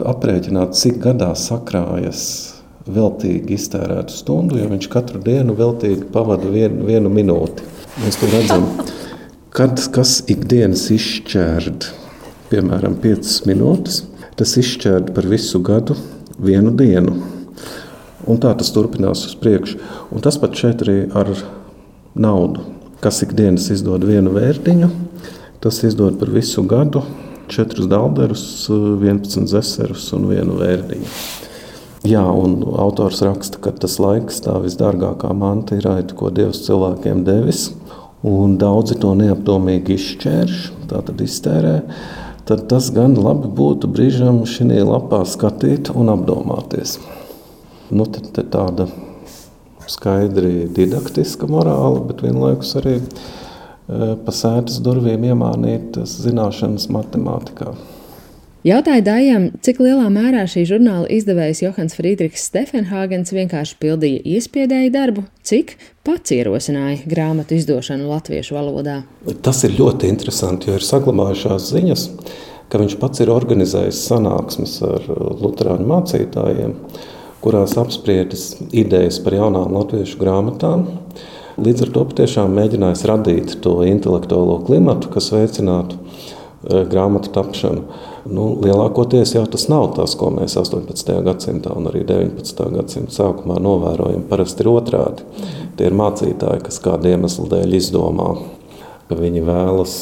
aprēķināt, 0.00 0.72
cik 0.78 0.96
gadā 1.04 1.34
sakrājas 1.36 2.22
veltīgi 2.86 3.56
iztērētu 3.56 4.14
stundu, 4.14 4.58
jo 4.58 4.68
viņš 4.72 4.88
katru 4.92 5.20
dienu 5.22 5.54
veltīgi 5.58 6.08
pavada 6.14 6.48
vienu, 6.50 6.86
vienu 6.88 7.12
minūti. 7.12 7.66
Mēs 8.02 8.18
to 8.18 8.30
redzam, 8.32 8.66
kad 9.54 9.78
kas 9.94 10.20
ikdienas 10.32 10.88
izšķērd, 10.94 11.86
piemēram, 12.50 12.96
5 13.02 13.36
minūtes, 13.50 14.02
tas 14.38 14.56
izšķērd 14.58 15.12
par 15.16 15.28
visu 15.30 15.60
gadu 15.62 15.96
vienu 16.42 16.72
dienu. 16.74 17.18
Un 18.26 18.38
tā 18.42 18.52
tas 18.58 18.70
turpinās 18.74 19.24
uz 19.26 19.34
priekšu. 19.38 19.80
Un 20.14 20.22
tas 20.22 20.38
pat 20.38 20.54
šeit 20.58 20.84
arī 20.84 20.98
ar 21.18 21.30
naudu. 22.14 22.64
Kas 23.02 23.18
ikdienas 23.26 23.66
izdod 23.74 24.04
vienu 24.06 24.30
vērtiņu, 24.34 24.88
tas 25.62 25.80
izdod 25.86 26.20
par 26.20 26.30
visu 26.30 26.62
gadu 26.70 27.02
četrus 27.52 27.88
dalderus, 27.90 28.44
11 28.70 29.48
zeserus 29.50 30.06
un 30.16 30.28
vienu 30.30 30.54
vērtiņu. 30.60 31.08
Jā, 32.02 32.22
un 32.34 32.64
autors 32.82 33.20
raksta, 33.22 33.60
ka 33.62 33.70
tas 33.78 34.00
laiks, 34.02 34.40
tā 34.42 34.56
visdārgākā 34.64 35.28
manta 35.38 35.76
ir 35.78 35.84
raita, 35.86 36.16
ko 36.18 36.32
Dievs 36.34 36.64
cilvēkiem 36.64 37.20
devis, 37.22 37.68
un 38.26 38.56
daudzi 38.58 38.96
to 38.98 39.12
neapdomīgi 39.20 39.94
izšķērš, 39.94 40.64
tātad 40.90 41.22
iztērē. 41.22 41.76
Tad 42.48 42.64
tas 42.72 42.88
gan 42.90 43.14
labi 43.14 43.52
būtu 43.54 43.86
brīžam 43.86 44.42
šī 44.50 44.80
lapā 44.82 45.22
skatīt 45.30 45.92
un 45.94 46.10
apdomāties. 46.10 46.96
Nu, 47.94 48.08
tad, 48.10 48.32
tad 48.34 48.50
tāda 48.50 48.88
skaidri 49.86 50.66
didaktiska 50.74 51.46
morāla, 51.46 52.02
bet 52.08 52.26
vienlaikus 52.26 52.74
arī 52.82 52.98
e, 52.98 53.04
pa 54.26 54.34
sēdes 54.34 54.82
durvīm 54.82 55.30
iemānītas 55.30 56.18
zināšanas 56.26 56.90
matemātikā. 56.90 57.76
Jautāju 58.62 59.02
Dājam, 59.02 59.46
cik 59.58 59.80
lielā 59.82 60.04
mērā 60.14 60.44
šī 60.46 60.60
žurnāla 60.70 61.08
izdevējs 61.10 61.64
Johans 61.64 61.96
Friedrichs 61.98 62.44
Stefenhāgens 62.46 63.32
vienkārši 63.34 63.74
pildīja 63.82 64.20
iespiedēju 64.36 64.92
darbu, 64.94 65.24
cik 65.42 65.72
pats 66.06 66.30
ierosināja 66.36 67.00
grāmatu 67.10 67.56
izdošanu 67.56 68.06
latviešu 68.06 68.54
valodā. 68.54 69.00
Tas 69.42 69.64
ir 69.66 69.74
ļoti 69.80 70.06
interesanti, 70.12 70.70
jo 70.70 70.76
ir 70.78 70.86
saglabājušās 70.86 71.66
ziņas, 71.72 72.04
ka 72.70 72.78
viņš 72.84 72.94
pats 73.02 73.24
ir 73.24 73.32
organizējis 73.34 74.04
sanāksmes 74.12 74.76
ar 74.86 75.10
luterāņu 75.42 75.88
mācītājiem, 75.96 76.78
kurās 77.42 77.74
apspriedis 77.82 78.46
idejas 78.70 79.18
par 79.26 79.40
jaunām 79.40 79.74
latviešu 79.74 80.22
grāmatām. 80.22 80.86
Līdz 81.58 81.88
ar 81.88 81.94
to 81.98 82.06
patiešām 82.12 82.54
mēģinājis 82.62 83.04
radīt 83.10 83.58
to 83.66 83.80
intelektuālo 83.90 84.60
klimatu, 84.70 85.10
kas 85.10 85.32
veicinātu 85.34 85.98
eh, 85.98 86.86
grāmatu 86.86 87.34
tapšanu. 87.34 88.10
Nu, 88.22 88.52
lielākoties 88.62 89.32
jau 89.34 89.42
tas 89.50 89.64
nav 89.66 89.88
tas, 89.96 90.12
ko 90.18 90.28
mēs 90.30 90.54
18. 90.60 91.16
gadsimtā 91.26 91.72
un 91.74 91.88
arī 91.90 92.04
19. 92.06 92.68
gadsimta 92.76 93.16
sākumā 93.16 93.56
novērojam. 93.62 94.22
Parasti 94.30 94.62
ir 94.62 94.70
otrādi. 94.70 95.26
Tie 95.78 95.88
ir 95.88 95.96
mācītāji, 95.98 96.62
kas 96.68 96.78
kādu 96.84 97.10
iemeslu 97.10 97.48
dēļ 97.50 97.74
izdomā, 97.80 98.28
ka 99.08 99.18
viņi 99.18 99.42
vēlas 99.48 99.96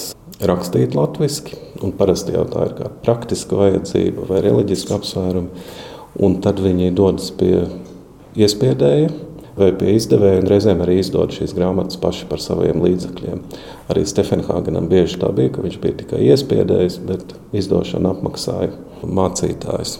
rakstīt 0.44 0.96
latviešu, 0.98 1.56
un 1.84 1.96
parasti 1.96 2.36
jau 2.36 2.44
tā 2.50 2.66
ir 2.68 2.76
kā 2.76 2.90
praktiska 3.06 3.56
vajadzība 3.56 4.28
vai 4.28 4.44
reliģiska 4.44 5.00
apsvēruma. 5.00 5.64
Un 6.20 6.36
tad 6.44 6.60
viņi 6.60 6.92
dodas 6.92 7.30
pie 7.32 7.54
iespiedēja 8.36 9.08
vai 9.60 9.70
pie 9.76 9.94
izdevēja, 9.96 10.40
un 10.42 10.48
reizēm 10.50 10.82
arī 10.84 10.98
izdod 11.00 11.34
šīs 11.36 11.54
grāmatas 11.56 12.00
paši 12.00 12.26
par 12.30 12.42
saviem 12.42 12.82
līdzekļiem. 12.84 13.42
Arī 13.92 14.04
Stefenhāgenam 14.08 14.88
bieži 14.90 15.20
tā 15.22 15.30
bija, 15.36 15.54
ka 15.54 15.64
viņš 15.64 15.78
bija 15.82 15.98
tikai 16.02 16.22
iespiedējis, 16.30 17.00
bet 17.08 17.34
izdošanu 17.56 18.14
apmaksāja 18.14 18.72
mācītājs. 19.04 19.98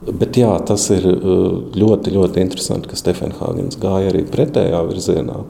Bet 0.00 0.38
jā, 0.40 0.52
tas 0.64 0.86
ir 0.94 1.04
uh, 1.10 1.58
ļoti, 1.76 2.14
ļoti 2.14 2.40
interesanti, 2.40 2.88
ka 2.88 2.96
Stefenhāgens 2.96 3.76
gāja 3.80 4.08
arī 4.14 4.24
pretējā 4.28 4.80
virzienā, 4.88 5.42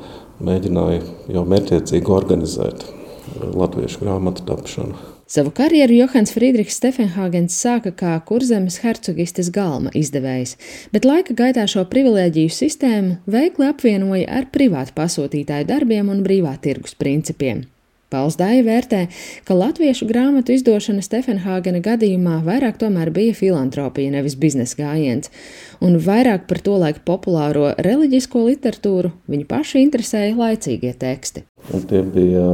mēģināja 0.43 1.05
jau 1.37 1.47
mērķiecīgi 1.53 2.15
organizēt 2.17 2.83
uh, 2.89 3.47
latviešu 3.55 4.03
grāmatu 4.03 4.47
tapšanu. 4.51 5.20
Savu 5.31 5.51
karjeru 5.55 5.95
Johans 5.95 6.33
Friedrichs 6.35 6.75
Stefenhāgens 6.81 7.55
sāka 7.55 7.93
kā 7.95 8.17
kurzemes 8.27 8.81
hercogistes 8.83 9.53
galma 9.55 9.93
izdevējs, 9.95 10.57
bet 10.91 11.07
laika 11.07 11.37
gaitā 11.39 11.69
šo 11.71 11.85
privilēģiju 11.93 12.51
sistēmu 12.51 13.21
veikli 13.31 13.69
apvienoja 13.71 14.27
ar 14.27 14.49
privātu 14.51 14.97
pasūtītāju 14.97 15.69
darbiem 15.69 16.11
un 16.11 16.25
brīvā 16.27 16.57
tirgus 16.65 16.99
principiem. 16.99 17.69
Pauls 18.11 18.35
Dāja 18.35 18.65
vērtē, 18.67 19.05
ka 19.47 19.55
latviešu 19.55 20.09
grāmatu 20.09 20.51
izdošana 20.57 21.05
Stefenhāgena 21.07 21.79
gadījumā 21.85 22.41
vairāk 22.43 22.81
tomēr 22.81 23.13
bija 23.15 23.37
filantropija, 23.39 24.11
nevis 24.17 24.35
biznesa 24.35 24.81
gājiens, 24.81 25.31
un 25.79 25.95
vairāk 26.03 26.49
par 26.51 26.59
to 26.67 26.75
laiku 26.83 27.05
populāro 27.07 27.69
reliģisko 27.79 28.43
literatūru 28.49 29.13
viņu 29.31 29.47
pašu 29.55 29.79
interesēja 29.85 30.35
laicīgie 30.35 30.91
teksti. 30.99 31.45
Un 31.71 31.87
tie 31.87 32.03
bija 32.03 32.49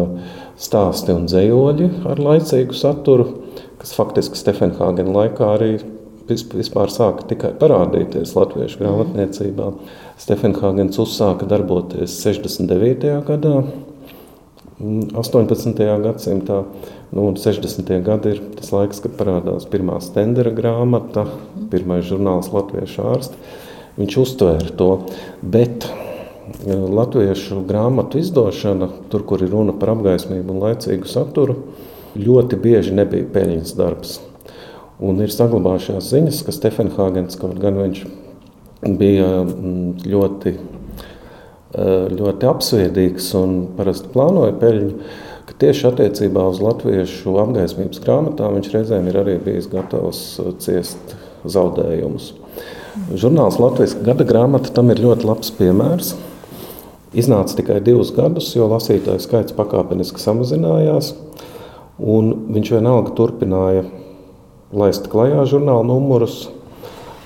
stāsti 0.61 1.13
un 1.15 1.27
dzējoļi 1.29 1.91
ar 2.09 2.23
laicīgu 2.23 2.77
saturu, 2.77 3.29
kas 3.81 3.93
faktiski 3.97 4.39
Stefenhāgena 4.41 5.13
laikā 5.21 5.51
arī 5.57 5.73
vispār 6.27 6.91
sāka 6.91 7.27
tikai 7.31 7.53
parādīties 7.61 8.35
latviešu 8.37 8.81
grāmatniecībā. 8.81 9.71
Stefenhāgens 10.21 10.99
uzsāka 11.03 11.47
darboties 11.49 12.17
69. 12.25 13.13
gadā, 13.29 13.61
18. 14.77 15.85
gadsimtā. 16.05 16.65
Nu, 17.17 17.31
60. 17.33 17.93
gadi 18.05 18.35
ir 18.35 18.43
tas 18.59 18.73
laiks, 18.75 19.01
kad 19.01 19.15
parādās 19.17 19.65
pirmā 19.71 20.01
stendera 20.05 20.51
grāmata, 20.53 21.25
pirmais 21.71 22.05
žurnāls 22.05 22.51
Latviešu 22.53 23.07
ārsti. 23.09 23.41
Viņš 23.97 24.17
uztvēra 24.21 24.75
to, 24.77 24.91
bet 25.41 25.87
latviešu 26.67 27.63
grāmatu 27.67 28.21
izdošana, 28.23 28.89
tur, 29.11 29.25
kur 29.27 29.43
ir 29.43 29.51
runa 29.51 29.75
par 29.77 29.95
apgaismību 29.97 30.55
un 30.55 30.63
laicīgu 30.63 31.09
saturu, 31.11 31.59
ļoti 32.17 32.59
bieži 32.63 32.95
nebija 32.97 33.27
peļņas 33.35 33.75
darbs. 33.77 34.21
Un 35.03 35.21
ir 35.21 35.33
saglabājušās 35.33 36.09
ziņas, 36.15 36.41
ka 36.47 36.55
Stefenhāgens 36.55 37.37
kaut 37.41 37.59
gan 37.61 37.77
viņš 37.83 38.05
bija 38.97 39.29
mm, 39.43 40.07
ļoti, 40.07 40.55
ļoti 42.17 42.49
apsviedīgs 42.49 43.33
un 43.37 43.57
parasti 43.77 44.13
plānoja 44.15 44.57
peļņu. 44.61 44.93
Tieši 45.57 45.87
attiecībā 45.89 46.43
uz 46.51 46.59
latviešu 46.61 47.33
apgaismības 47.41 48.01
grāmatām 48.05 48.59
viņš 48.59 48.73
reizēm 48.75 49.07
ir 49.09 49.17
arī 49.23 49.37
bijis 49.41 49.71
gatavs 49.73 50.19
ciest 50.61 51.15
zaudējumus. 51.49 52.35
Žurnāls 53.17 53.57
Latvijas 53.61 53.95
gada 54.05 54.25
grāmata 54.29 54.73
tam 54.77 54.91
ir 54.93 55.01
ļoti 55.05 55.29
labs 55.29 55.53
piemērs. 55.57 56.15
Iznāca 57.15 57.61
tikai 57.61 57.79
divus 57.85 58.11
gadus, 58.17 58.51
jo 58.57 58.67
lasītāju 58.71 59.23
skaits 59.23 59.55
pakāpeniski 59.57 60.21
samazinājās. 60.21 61.13
Viņš 61.97 62.73
vienalga 62.75 63.15
turpināja 63.17 63.87
laist 64.75 65.07
klajā 65.13 65.47
žurnāla 65.49 65.87
numurus, 65.87 66.49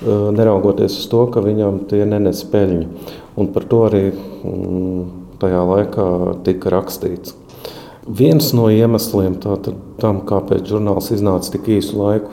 neraugoties 0.04 0.98
uz 1.00 1.08
to, 1.12 1.24
ka 1.32 1.42
viņam 1.44 1.84
tie 1.90 2.04
nenes 2.08 2.42
peļņu. 2.52 2.86
Un 3.40 3.50
par 3.54 3.66
to 3.68 3.84
arī 3.88 4.04
mm, 4.12 5.02
tajā 5.40 5.62
laikā 5.72 6.08
tika 6.46 6.72
rakstīts. 6.76 7.34
Viens 8.04 8.52
no 8.56 8.68
iemesliem 8.72 9.36
tātad, 9.42 9.76
tam, 10.00 10.22
kāpēc 10.26 10.68
žurnāls 10.68 11.10
iznāca 11.14 11.52
tik 11.54 11.68
īsu 11.76 11.98
laiku, 12.00 12.32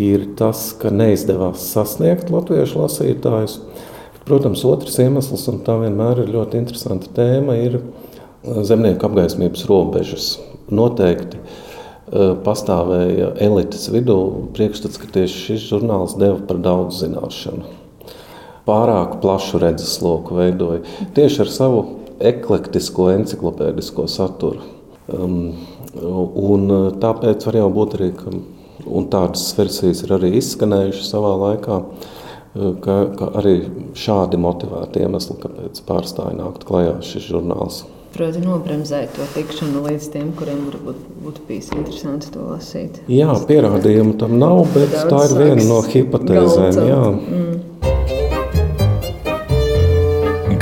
ir 0.00 0.26
tas, 0.38 0.72
ka 0.78 0.90
neizdevās 0.90 1.68
sasniegt 1.70 2.32
latviešu 2.34 2.82
lasītājus. 2.82 3.60
Protams, 4.24 4.64
otrs 4.64 4.96
iemesls, 5.04 5.44
un 5.52 5.60
tā 5.66 5.76
vienmēr 5.82 6.24
ir 6.24 6.32
ļoti 6.32 6.60
interesanta 6.62 7.10
tēma, 7.16 7.58
ir 7.60 7.80
zemnieku 8.64 9.04
apgaismības 9.08 9.66
robežas. 9.68 10.28
Noteikti 10.72 11.40
uh, 11.40 11.58
Eh, 12.14 12.34
pastāvēja 12.44 13.30
elites 13.40 13.88
vidū 13.88 14.16
priekšstats, 14.54 14.98
ka 15.00 15.08
tieši 15.08 15.38
šis 15.46 15.62
žurnāls 15.70 16.18
deva 16.20 16.36
par 16.46 16.58
daudz 16.60 16.98
zināšanu. 17.00 17.64
Pārāk 18.68 19.16
plašu 19.22 19.58
redzesloku 19.62 20.36
veidoja 20.36 20.82
tieši 21.16 21.40
ar 21.46 21.50
savu 21.50 21.80
eklektisko, 22.20 23.08
encyklopēdisko 23.16 24.04
saturu. 24.12 24.62
Um, 25.08 25.56
un 25.96 26.68
eh, 26.76 26.84
tāpēc 27.00 27.48
var 27.48 27.58
jau 27.62 27.70
būt 27.80 27.96
arī, 27.96 28.10
ka 28.20 28.36
tādas 29.16 29.48
versijas 29.56 30.04
ir 30.04 30.14
arī 30.18 30.34
izskanējušas 30.42 31.10
savā 31.16 31.32
laikā, 31.40 31.80
eh, 31.80 32.22
ka, 32.54 33.00
ka 33.18 33.32
arī 33.40 33.56
šādi 33.98 34.38
motivēti 34.40 35.02
iemesli, 35.04 35.40
kāpēc 35.42 35.82
pārstāja 35.88 36.38
nākt 36.38 36.66
klajā 36.68 37.00
šis 37.02 37.28
žurnāls 37.32 37.84
proti, 38.14 38.38
nobremzēt 38.44 39.16
to 39.16 39.24
tikšanu 39.34 39.80
līdz 39.88 40.04
tiem, 40.14 40.28
kuriem 40.38 40.60
varbūt 40.68 40.98
būtu 41.24 41.40
bijis 41.48 41.68
interesanti 41.74 42.30
to 42.34 42.40
lasīt. 42.46 43.00
Jā, 43.10 43.34
pierādījumu 43.48 44.14
tam 44.20 44.36
nav, 44.38 44.58
bet 44.74 44.90
Daudz 44.94 45.10
tā 45.10 45.20
ir 45.26 45.32
viena 45.40 45.64
no 45.66 45.78
hipotēzēm. 45.82 47.18
Mm. 47.34 47.54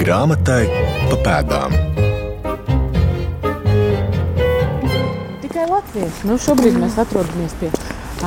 Grāmatai 0.03 0.65
pa 1.11 1.17
pēdām. 1.27 1.71
Tikai 5.45 5.67
latvieši. 5.69 6.21
Nu, 6.31 6.35
šobrīd 6.41 6.75
mēs 6.81 6.97
atrodamies 7.05 7.53
pie 7.61 7.69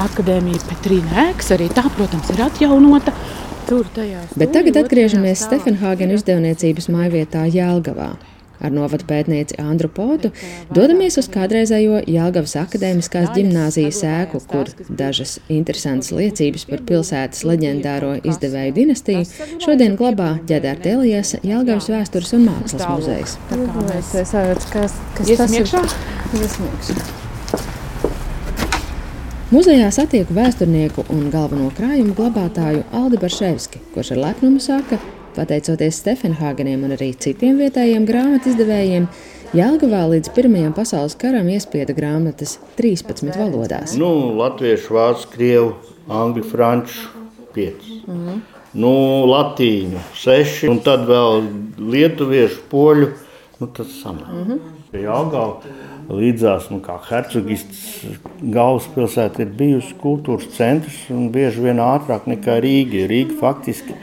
akadēmijas 0.05 0.63
Petrīna 0.69 1.11
ēkas. 1.29 1.49
Arī 1.57 1.67
tā, 1.73 1.83
protams, 1.97 2.29
ir 2.31 2.45
atjaunota. 2.45 3.11
Tur, 3.65 3.87
Bet 4.37 4.51
tagad 4.53 4.77
atgriežamies 4.83 5.41
Stefenhāgena 5.47 6.19
izdevniecības 6.19 6.85
mājvietā 6.93 7.47
Jēlgavā. 7.49 8.13
Ar 8.63 8.71
novadu 8.71 9.03
pētnieci 9.09 9.57
Andru 9.59 9.89
Potu 9.91 10.29
dodamies 10.73 11.17
uz 11.19 11.27
kādreizējo 11.33 11.99
Jālgavas 12.07 12.55
akadēmiskās 12.61 13.33
ģimnāzijas 13.35 13.99
ēku, 14.07 14.39
kur 14.47 14.71
dažas 14.87 15.39
interesantas 15.51 16.13
liecības 16.15 16.63
par 16.69 16.85
pilsētas 16.87 17.43
leģendāro 17.47 18.13
izdevēju 18.23 18.77
dinastiju 18.79 19.25
šodien 19.65 19.99
glabā 19.99 20.35
ģedārta 20.47 20.95
Elijas 20.95 21.35
Jālgavas 21.43 21.91
vēstures 21.91 22.33
un 22.37 22.47
mākslas 22.47 22.87
muzejs. 22.93 23.37
Kas, 24.71 24.97
kas 25.19 25.37
tas 25.43 25.59
ir? 25.59 27.24
Muzejā 29.53 29.91
satieku 29.93 30.33
vēsturnieku 30.33 31.03
un 31.13 31.27
galveno 31.29 31.67
krājumu 31.77 32.15
glabātāju 32.17 32.79
Aldi 32.97 33.19
Barševski, 33.21 33.77
kurš 33.93 34.15
ar 34.15 34.21
lepnumu 34.23 34.57
saka, 34.57 34.97
Pateicoties 35.35 35.99
Stefenhāgeniem 36.01 36.81
un 36.87 36.95
arī 36.95 37.11
citiem 37.13 37.59
vietējiem 37.61 38.07
grāmatu 38.09 38.49
izdevējiem, 38.49 39.05
Jālgavā 39.53 40.01
līdz 40.15 40.31
Pirmajam 40.33 40.73
pasaules 40.73 41.13
karam 41.21 41.51
iespieda 41.53 41.93
grāmatas 41.93 42.55
13 42.79 43.37
valodās. 43.37 43.93
Nu, 44.01 44.09
latviešu, 44.41 44.97
vācu, 44.97 45.29
krievu, 45.35 45.71
angļu, 46.09 46.47
franču 46.49 47.05
5. 47.53 47.87
Mm 48.07 48.17
-hmm. 48.25 48.43
nu, 48.81 48.95
latīņu 49.29 50.05
6 50.25 50.69
un 50.73 50.81
tad 50.89 51.05
vēl 51.05 51.45
lietuviešu, 51.77 52.65
poļu. 52.73 53.13
Nu, 53.59 53.67
tas 53.67 53.93
sanāk. 54.01 54.33
Mm 54.33 54.45
-hmm. 54.49 55.03
Jālgava 55.05 55.61
līdzās, 56.09 56.69
nu, 56.73 56.81
kā 56.85 56.97
hercogists 57.07 58.05
galvaspilsēta 58.41 59.43
ir 59.45 59.53
bijusi 59.57 59.95
kultūras 60.01 60.51
centrs 60.55 60.97
un 61.13 61.29
bieži 61.33 61.63
vien 61.65 61.81
ātrāk 61.81 62.27
nekā 62.29 62.59
Rīga. 62.63 63.05
Rīga 63.09 63.39
faktiski 63.39 63.95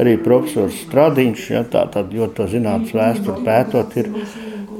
arī 0.00 0.16
profesors 0.20 0.82
Stradiņš, 0.84 1.46
ja, 1.54 1.62
tā, 1.72 1.86
tad, 1.92 2.12
jo 2.12 2.28
to 2.28 2.48
zinātnes 2.50 2.92
vēsturi 2.96 3.46
pētot, 3.46 3.96
ir 4.02 4.10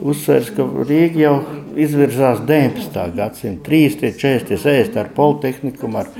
uzsvers, 0.04 0.52
ka 0.56 0.66
Rīga 0.88 1.22
jau 1.22 1.36
izvirzās 1.76 2.42
19. 2.48 3.00
gadsimta 3.16 3.68
30, 3.68 4.20
40, 4.20 4.60
60 4.60 5.00
ar 5.00 5.10
politehniku, 5.16 5.90
ar 5.96 6.12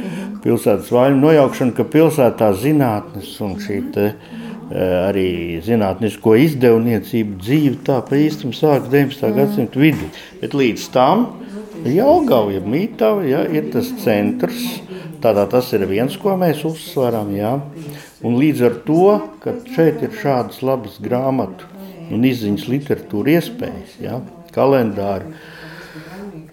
pilsētas 0.44 0.92
vaļu 0.92 1.20
nojaukšanu, 1.20 1.76
ka 1.76 1.88
pilsētā 1.92 2.52
zinātnes 2.60 3.32
un 3.44 3.56
šī 3.60 3.80
te, 3.94 4.10
e, 4.12 4.45
arī 4.74 5.61
zinātnisko 5.62 6.35
izdevniecību 6.42 7.38
dzīve 7.42 7.81
tā 7.87 8.00
pa 8.07 8.18
īstam 8.18 8.55
sākas 8.57 8.90
19. 8.90 9.35
gadsimta 9.37 9.81
vidū. 9.81 10.09
Bet 10.40 10.57
līdz 10.59 10.88
tam 10.94 11.26
Jelgava, 11.87 12.61
Mītava, 12.66 13.22
ja, 13.29 13.44
ir 13.46 13.70
tas 13.74 13.92
centrs, 14.02 14.81
tādā 15.22 15.46
tas 15.50 15.70
ir 15.76 15.87
viens, 15.87 16.16
ko 16.18 16.35
mēs 16.38 16.64
uzsveram, 16.66 17.31
ja. 17.37 17.57
Un 18.26 18.38
līdz 18.40 18.64
ar 18.66 18.79
to, 18.87 19.05
ka 19.44 19.55
šeit 19.74 20.02
ir 20.02 20.16
šādas 20.18 20.62
labas 20.66 20.96
grāmatu 21.02 21.68
un 22.11 22.24
izziņas 22.26 22.66
literatūra 22.70 23.37
iespējas, 23.37 23.98
ja, 24.02 24.20
kalendāri, 24.55 25.31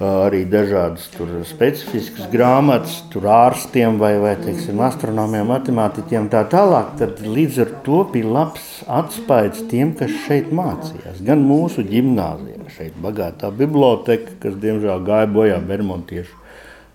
arī 0.03 0.43
dažādas 0.49 1.05
specifiskas 1.49 2.27
grāmatas, 2.31 2.99
tur 3.13 3.27
ārstiem 3.31 3.97
vai, 4.01 4.13
vai 4.21 4.33
teiksim, 4.39 4.81
astronomiem, 4.85 5.47
matemātiķiem 5.49 6.29
tā 6.33 6.43
tālāk, 6.51 6.93
tad 6.99 7.21
līdz 7.23 7.59
ar 7.63 7.73
to 7.85 8.03
bija 8.13 8.31
labs 8.37 8.67
atspaids 8.87 9.63
tiem, 9.71 9.93
kas 9.97 10.13
šeit 10.25 10.51
mācījās. 10.55 11.21
Gan 11.25 11.45
mūsu 11.47 11.85
ģimnāzijā, 11.87 12.69
šeit 12.75 12.97
bagātā 13.03 13.51
biblioteka, 13.55 14.39
kas 14.43 14.57
diemžēl 14.63 15.05
gāja 15.07 15.29
bojā 15.31 15.61
bermontiešu 15.67 16.41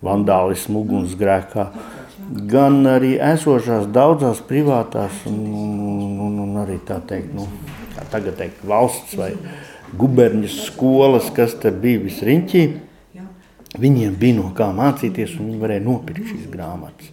vandālismu 0.05 0.85
ugunsgrēkā, 0.85 1.71
gan 2.51 2.83
arī 2.87 3.17
esošās 3.33 3.89
daudzās 3.95 4.43
privātās 4.47 5.25
un, 5.31 5.41
un, 6.29 6.39
un 6.45 6.61
arī 6.63 6.79
tā 6.87 7.01
teikt, 7.09 7.33
nu, 7.35 7.49
kā 7.97 8.07
tagad 8.13 8.39
teikt, 8.39 8.63
valsts 8.69 9.17
vai 9.19 9.33
guberņas 9.99 10.59
skolas, 10.67 11.31
kas 11.35 11.57
te 11.63 11.73
bija 11.73 12.03
visriņķī. 12.05 12.65
Viņiem 13.77 14.15
bija 14.17 14.39
no 14.39 14.47
kā 14.57 14.71
mācīties, 14.73 15.35
un 15.37 15.51
viņi 15.51 15.59
varēja 15.61 15.83
nopirkt 15.85 16.31
šīs 16.31 16.47
grāmatas. 16.49 17.11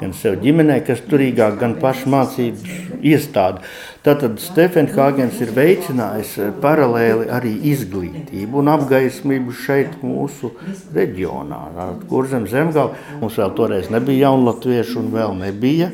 Gan 0.00 0.10
sev 0.18 0.40
ģimenē, 0.42 0.80
kas 0.82 1.04
turīgāk, 1.06 1.60
gan 1.60 1.76
pašu 1.78 2.10
mācību 2.10 2.96
iestādi. 3.06 3.62
Tātad 4.02 4.40
Stefenhāgens 4.42 5.38
ir 5.44 5.52
veicinājis 5.54 6.32
paralēli 6.64 7.28
arī 7.30 7.52
izglītību 7.70 8.58
un 8.64 8.72
apgaismību 8.74 9.54
šeit 9.54 10.02
mūsu 10.02 10.50
reģionā. 10.96 11.62
Kur 12.10 12.26
zem 12.32 12.50
zemgala 12.50 12.98
mums 13.22 13.38
vēl 13.38 13.54
toreiz 13.54 13.92
nebija 13.94 14.26
jaunlatviešu 14.26 14.98
un 15.04 15.14
vēl 15.14 15.38
nebija 15.44 15.92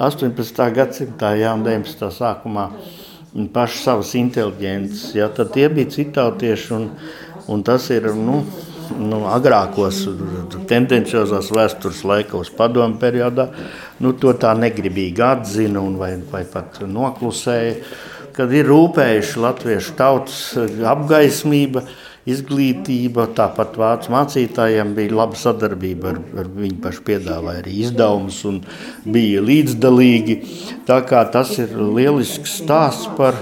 18. 0.00 0.64
gadsimtā, 0.72 1.34
jā, 1.36 1.52
un 1.52 1.68
19. 1.68 2.08
sākumā 2.16 2.70
paši 3.52 3.84
savas 3.84 4.16
inteliģences. 4.16 5.10
Ja, 5.20 5.28
tad 5.28 5.52
tie 5.52 5.68
bija 5.68 5.92
citautieši 5.92 6.76
un, 6.78 6.90
un 7.52 7.64
tas 7.68 7.92
ir, 7.92 8.08
nu, 8.16 8.40
nu, 8.98 9.22
agrākos 9.32 10.04
tendenciozās 10.70 11.50
vēstures 11.54 12.02
laikos, 12.08 12.52
padomu 12.56 12.98
periodā, 13.00 13.48
nu, 14.02 14.14
to 14.18 14.34
tā 14.38 14.54
negribīgi 14.58 15.24
atzina 15.24 15.82
vai, 15.98 16.14
vai 16.30 16.44
pat 16.48 16.82
noklusēja. 16.86 17.76
Kad 18.32 18.52
ir 18.56 18.64
rūpējuši 18.70 19.42
latviešu 19.44 19.92
tautas 19.98 20.38
apgaismība, 20.88 21.82
izglītība, 22.28 23.26
tāpat 23.34 23.74
vācu 23.80 24.12
mācītājiem 24.14 24.92
bija 24.96 25.16
laba 25.18 25.38
sadarbība 25.38 26.12
ar, 26.12 26.20
ar 26.40 26.50
viņu 26.54 26.78
pašu 26.84 27.02
piedāvāja 27.08 27.64
arī 27.64 27.74
izdevumus 27.82 28.38
un 28.48 28.60
bija 29.04 29.42
līdzdalīgi. 29.42 30.38
Tā 30.86 31.00
kā 31.08 31.24
tas 31.34 31.56
ir 31.58 31.74
lielisks 31.76 32.60
stāsts 32.62 33.10
par, 33.18 33.36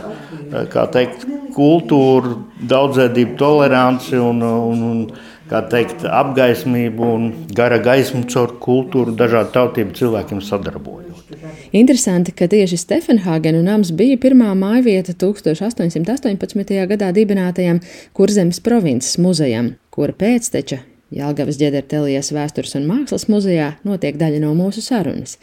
kā 0.73 0.87
teikt, 0.95 1.29
kultūru, 1.55 2.37
daudzveidību, 2.71 3.37
toleranci 3.41 4.19
un, 4.21 4.41
un, 4.47 4.85
un 4.91 5.03
teikt, 5.71 6.05
apgaismību 6.07 7.07
un 7.15 7.31
gara 7.57 7.81
gaismu 7.83 8.23
caur 8.31 8.55
kultūru 8.63 9.17
dažādu 9.19 9.55
tautību 9.57 9.97
cilvēkiem 9.99 10.43
sadarbojot. 10.47 11.35
Interesanti, 11.77 12.35
ka 12.35 12.49
tieši 12.51 12.79
Stefenhāgena 12.81 13.63
nams 13.67 13.93
bija 13.95 14.19
pirmā 14.21 14.53
mājvieta 14.59 15.15
1818. 15.15 16.79
gadā 16.91 17.11
dibinātajam 17.15 17.83
Kurzemes 18.17 18.63
provinces 18.63 19.19
muzejam, 19.23 19.75
kura 19.95 20.17
pēcteča 20.17 20.85
Jālgavas 21.11 21.57
ģedertelijas 21.59 22.29
vēstures 22.31 22.77
un 22.79 22.85
mākslas 22.87 23.25
muzejā 23.27 23.73
notiek 23.83 24.15
daļa 24.19 24.45
no 24.45 24.53
mūsu 24.55 24.83
sarunas. 24.85 25.41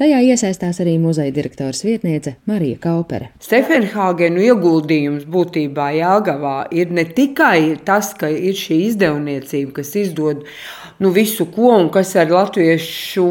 Tajā 0.00 0.22
iesaistās 0.24 0.80
arī 0.80 0.94
muzeja 1.02 1.34
direktors 1.36 1.82
vietniece 1.84 2.38
Marija 2.48 2.78
Kaupere. 2.80 3.28
Stefenhāgenu 3.44 4.40
ieguldījums 4.46 5.26
būtībā 5.28 5.90
Jālgavā 5.98 6.54
ir 6.72 6.94
ne 6.96 7.04
tikai 7.04 7.76
tas, 7.84 8.14
ka 8.16 8.30
ir 8.32 8.56
šī 8.56 8.78
izdevniecība, 8.86 9.74
kas 9.82 9.92
izdod 10.00 10.46
nu, 11.04 11.12
visu 11.12 11.44
ko 11.52 11.74
un 11.76 11.92
kas 11.92 12.14
ar 12.16 12.32
latviešu 12.32 13.26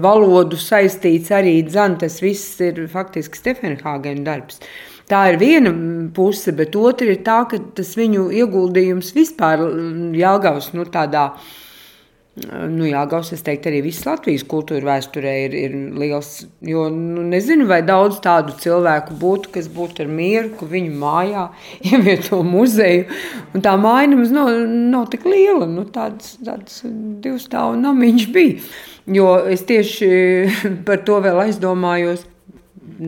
valodu 0.00 0.56
saistīts 0.56 1.28
arī 1.36 1.58
dzan, 1.68 1.98
tas 2.00 2.22
viss 2.24 2.56
ir 2.64 2.86
faktiski 2.92 3.40
Stefenhāgenu 3.42 4.24
darbs. 4.24 4.64
Tā 5.12 5.26
ir 5.28 5.36
viena 5.40 5.72
puse, 6.16 6.54
bet 6.56 6.76
otra 6.78 7.10
ir 7.12 7.18
tā, 7.26 7.42
ka 7.50 7.58
tas 7.76 7.90
viņu 7.98 8.30
ieguldījums 8.32 9.12
vispār 9.12 9.60
Jāgaunas 10.16 10.70
nu, 10.72 10.86
tādā. 10.88 11.32
Nu, 12.32 12.86
jā, 12.88 13.02
Gauss, 13.10 13.34
es 13.36 13.42
teiktu, 13.44 13.68
arī 13.68 13.82
visas 13.84 14.06
Latvijas 14.08 14.46
kultūra 14.48 14.86
vēsturē 14.86 15.32
ir, 15.42 15.56
ir 15.66 15.74
liels. 16.00 16.30
Jo 16.64 16.86
nu, 16.88 17.26
nezinu, 17.28 17.66
vai 17.68 17.82
daudz 17.84 18.22
tādu 18.24 18.54
cilvēku 18.62 19.18
būtu, 19.20 19.50
kas 19.58 19.68
būtu 19.68 20.06
ar 20.06 20.08
mieru, 20.08 20.54
ka 20.56 20.70
viņu 20.70 20.94
mājā 21.02 21.44
ievieto 21.90 22.40
muzeju. 22.46 23.04
Un 23.52 23.66
tā 23.66 23.76
māja 23.76 24.08
nemaz 24.14 24.32
nav, 24.32 24.48
nav 24.94 25.10
tik 25.12 25.28
liela. 25.28 25.68
Nu, 25.68 25.84
tāds, 25.92 26.38
tāds 26.40 26.80
divu 26.88 27.36
stāvu 27.42 27.76
namiņš 27.84 28.28
bija. 28.32 28.64
Jo 29.12 29.34
es 29.52 29.68
tieši 29.68 30.08
par 30.88 31.04
to 31.04 31.20
vēl 31.20 31.44
aizdomājos 31.44 32.24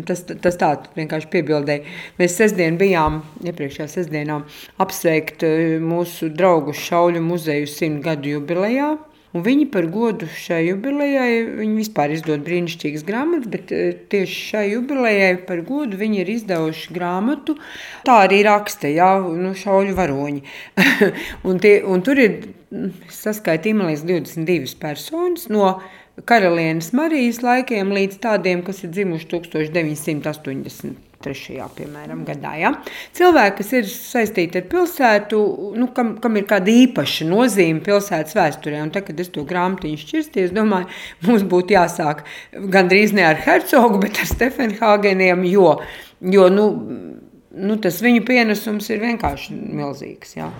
tas, 0.09 0.25
tas 0.27 0.59
tā 0.61 0.73
vienkārši 0.97 1.31
piebildēja. 1.33 1.97
Mēs 2.19 2.37
sestdien 2.41 2.79
bijām, 2.81 3.23
iepriekšējā 3.47 3.89
sestdienā, 3.93 4.43
apsveikt 4.83 5.47
eh, 5.47 5.81
mūsu 5.83 6.33
draugu 6.35 6.75
Šauļu 6.77 7.23
muzeju 7.25 7.71
simt 7.71 8.05
gadu 8.05 8.37
jubilejā. 8.37 8.95
Un 9.35 9.43
viņi 9.43 9.65
par 9.75 9.89
godu 9.91 10.29
šai 10.31 10.61
jubilejai, 10.69 11.31
viņi 11.59 11.73
vispār 11.81 12.13
izdod 12.15 12.45
brīnišķīgas 12.47 13.03
grāmatas, 13.07 13.49
bet 13.51 13.73
eh, 13.75 13.89
tieši 14.13 14.37
šai 14.51 14.65
jubilejai 14.77 15.33
par 15.49 15.65
godu 15.67 15.99
viņi 15.99 16.21
ir 16.23 16.31
izdevuši 16.37 16.95
grāmatu. 16.95 17.57
Tā 18.07 18.21
arī 18.29 18.45
raksta, 18.47 18.91
jā, 18.95 19.17
nu, 19.25 19.51
šauļu 19.59 19.97
varoņi. 19.99 20.45
un, 21.51 21.59
tie, 21.59 21.81
un 21.83 22.07
tur 22.07 22.23
ir 22.23 22.39
saskaitīja, 23.11 23.81
man 23.81 23.91
liekas, 23.91 24.07
22 24.07 24.79
personas 24.79 25.49
no 25.51 25.81
karalienes 26.23 26.93
Marijas 26.95 27.41
laikiem 27.43 27.91
līdz 27.95 28.21
tādiem, 28.23 28.63
kas 28.67 28.85
ir 28.85 28.91
dzimuši 28.95 29.27
1983. 29.33 30.95
Piemēram, 31.75 32.21
gadā, 32.29 32.53
ja? 32.61 32.71
Cilvēki, 33.17 33.57
kas 33.59 33.71
ir 33.75 33.85
saistīti 33.89 34.61
ar 34.61 34.67
pilsētu, 34.71 35.39
nu, 35.81 35.89
kam, 35.97 36.15
kam 36.23 36.37
ir 36.39 36.45
kāda 36.51 36.71
īpaša 36.71 37.27
nozīme 37.31 37.81
pilsētas 37.85 38.37
vēsturē. 38.37 38.83
Un 38.85 38.93
tad, 38.95 39.03
kad 39.09 39.17
es 39.25 39.33
to 39.35 39.43
grāmatiņu 39.49 39.99
šķirstīju, 40.05 40.51
es 40.51 40.55
domāju, 40.55 40.87
mums 41.27 41.43
būtu 41.51 41.75
jāsāk 41.75 42.23
gandrīz 42.77 43.17
ne 43.17 43.25
ar 43.33 43.41
Hercogu, 43.41 44.03
bet 44.05 44.21
ar 44.23 44.29
Stefenhāgeniem, 44.31 45.47
jo, 45.51 45.71
jo 46.37 46.49
nu, 46.53 46.67
nu, 47.57 47.79
tas 47.83 48.03
viņu 48.05 48.23
pienesums 48.29 48.91
ir 48.93 49.03
vienkārši 49.03 49.57
milzīgs. 49.57 50.37
Ja? 50.39 50.53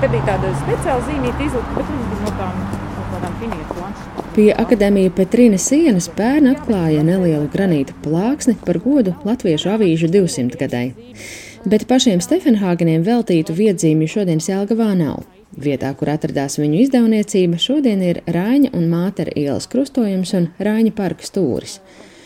Te 0.00 0.06
bija 0.12 0.24
tāda 0.30 0.52
speciāla 0.62 1.02
zīmīta 1.08 1.40
izlika, 1.48 1.74
bet 1.74 1.90
mums 1.90 2.06
bija 2.12 2.22
no 2.22 2.30
tām, 2.38 2.62
no 2.92 3.10
tādām 3.16 3.42
finietu 3.42 4.15
Pie 4.36 4.50
akadēmija 4.52 5.14
Petrīna 5.16 5.56
sienas 5.56 6.10
pērn 6.12 6.50
atklāja 6.50 7.00
nelielu 7.00 7.46
granīta 7.48 7.94
plāksni 8.04 8.52
par 8.66 8.76
godu 8.84 9.14
latviešu 9.24 9.70
avīžu 9.72 10.10
200 10.12 10.58
gadai. 10.60 10.90
Bet 11.64 11.86
pašiem 11.88 12.20
Stefenhāgeniem 12.20 13.00
veltītu 13.06 13.56
viedzīmju 13.56 14.10
šodienas 14.12 14.50
Jelgavā 14.50 14.90
nav. 14.98 15.22
Vietā, 15.56 15.94
kur 15.96 16.10
atradās 16.12 16.58
viņu 16.60 16.82
izdevniecība, 16.82 17.56
šodien 17.56 18.04
ir 18.04 18.20
Rāņa 18.28 18.74
un 18.76 18.84
Mātera 18.92 19.32
ielas 19.32 19.70
krustojums 19.72 20.34
un 20.36 20.50
Rāņa 20.60 20.92
parka 21.00 21.24
stūris. 21.24 21.78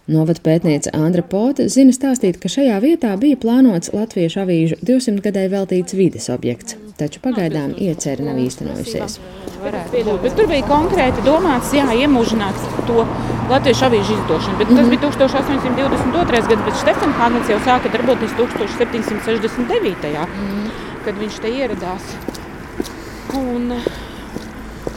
Novada 0.09 0.41
pētniece 0.43 0.91
Andra 0.97 1.23
Pote 1.23 1.69
zina 1.69 1.93
stāstīt, 1.93 2.39
ka 2.41 2.49
šajā 2.51 2.79
vietā 2.83 3.13
bija 3.21 3.37
plānots 3.41 3.93
latviešu 3.93 4.41
avīžu 4.45 4.79
200 4.81 5.21
gadai 5.27 5.45
veltīts 5.53 5.97
vides 5.99 6.31
objekts, 6.33 6.77
taču 6.99 7.21
pagaidām 7.25 7.75
iecerē 7.77 8.25
nav 8.25 8.41
īstenojusies. 8.41 9.19
Bet 9.61 10.35
tur 10.39 10.49
bija 10.49 10.65
konkrēti 10.65 11.25
domāts, 11.27 11.75
jā, 11.77 11.85
iemūžināt 12.01 12.57
to 12.89 13.05
latviešu 13.51 13.87
avīžu 13.91 14.17
izdošanu. 14.17 14.57
Bet 14.63 14.73
tas 14.73 14.89
bija 14.89 15.03
1822. 15.05 16.43
gads, 16.49 16.65
bet 16.65 16.81
Stefenhāgens 16.81 17.53
jau 17.53 17.61
sāka 17.69 17.93
darboties 17.93 18.33
1769. 18.41 20.17
Mm. 20.41 20.71
kad 21.05 21.17
viņš 21.21 21.41
te 21.45 21.53
ieradās. 21.61 22.13
Un, 23.37 23.73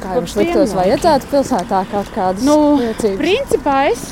Kā 0.03 0.17
jums 0.17 0.33
liktos, 0.35 0.73
vajadzētu 0.75 1.29
pilsētā 1.31 1.83
kaut 1.91 2.09
kādas 2.15 2.43
nu, 2.43 2.57
liecības? 2.81 3.19
Principā 3.19 3.77
es 3.91 4.09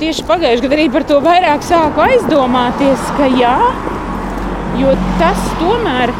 tieši 0.00 0.26
pagājušajā 0.28 0.66
gadā 0.66 0.78
arī 0.78 0.86
par 0.94 1.06
to 1.08 1.20
vairāk 1.24 1.64
sāku 1.66 2.04
aizdomāties, 2.04 3.08
ka 3.18 3.26
jā, 3.32 3.56
jo 4.80 4.92
tas 5.20 5.48
tomēr 5.62 6.14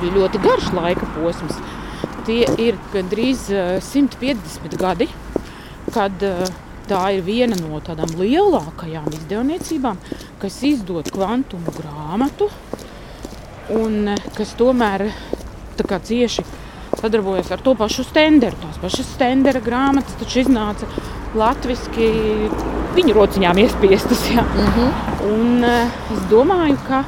bija 0.00 0.16
ļoti 0.16 0.40
garš 0.40 0.72
laika 0.76 1.08
posms 1.18 1.60
tie 2.30 2.44
ir 2.60 2.78
gandrīz 2.92 3.48
150 3.50 4.68
eh, 4.70 4.78
gadi, 4.78 5.08
kad 5.94 6.22
eh, 6.24 6.44
tā 6.90 7.02
ir 7.16 7.24
viena 7.26 7.58
no 7.60 7.80
tādām 7.84 8.12
lielākajām 8.18 9.10
izdevniecībām, 9.16 10.00
kas 10.42 10.60
izdod 10.66 11.10
kvantumu 11.14 11.74
grāmatu 11.76 12.50
un 13.76 14.14
eh, 14.14 14.26
kas 14.36 14.54
tomēr 14.58 15.10
cieši 15.80 16.44
sadarbojas 17.00 17.48
ar 17.54 17.62
to 17.64 17.72
pašu 17.78 18.04
stenderu. 18.04 18.58
Tās 18.60 18.80
pašas 18.82 19.14
stendera 19.14 19.62
grāmatas 19.64 20.18
taču 20.20 20.42
iznāca 20.42 20.88
latviešu 21.34 22.10
viņu 22.96 23.14
rociņām 23.14 23.58
iespiestas. 23.64 24.26
Ja? 24.34 24.42
Mm 24.42 24.66
-hmm. 24.74 24.90
Un, 25.30 25.64
es 25.64 26.20
domāju, 26.30 26.78
ka 26.88 27.04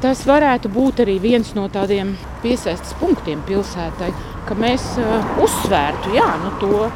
tas 0.00 0.26
varētu 0.26 0.68
būt 0.68 1.02
arī 1.04 1.20
viens 1.20 1.54
no 1.54 1.68
tādiem 1.68 2.16
piesaistes 2.42 2.94
punktiem 3.00 3.42
pilsētai, 3.46 4.12
ka 4.48 4.54
mēs 4.54 4.82
uh, 4.98 5.42
uzsvērtu 5.44 6.14
jā, 6.16 6.28
nu, 6.44 6.50
to, 6.60 6.90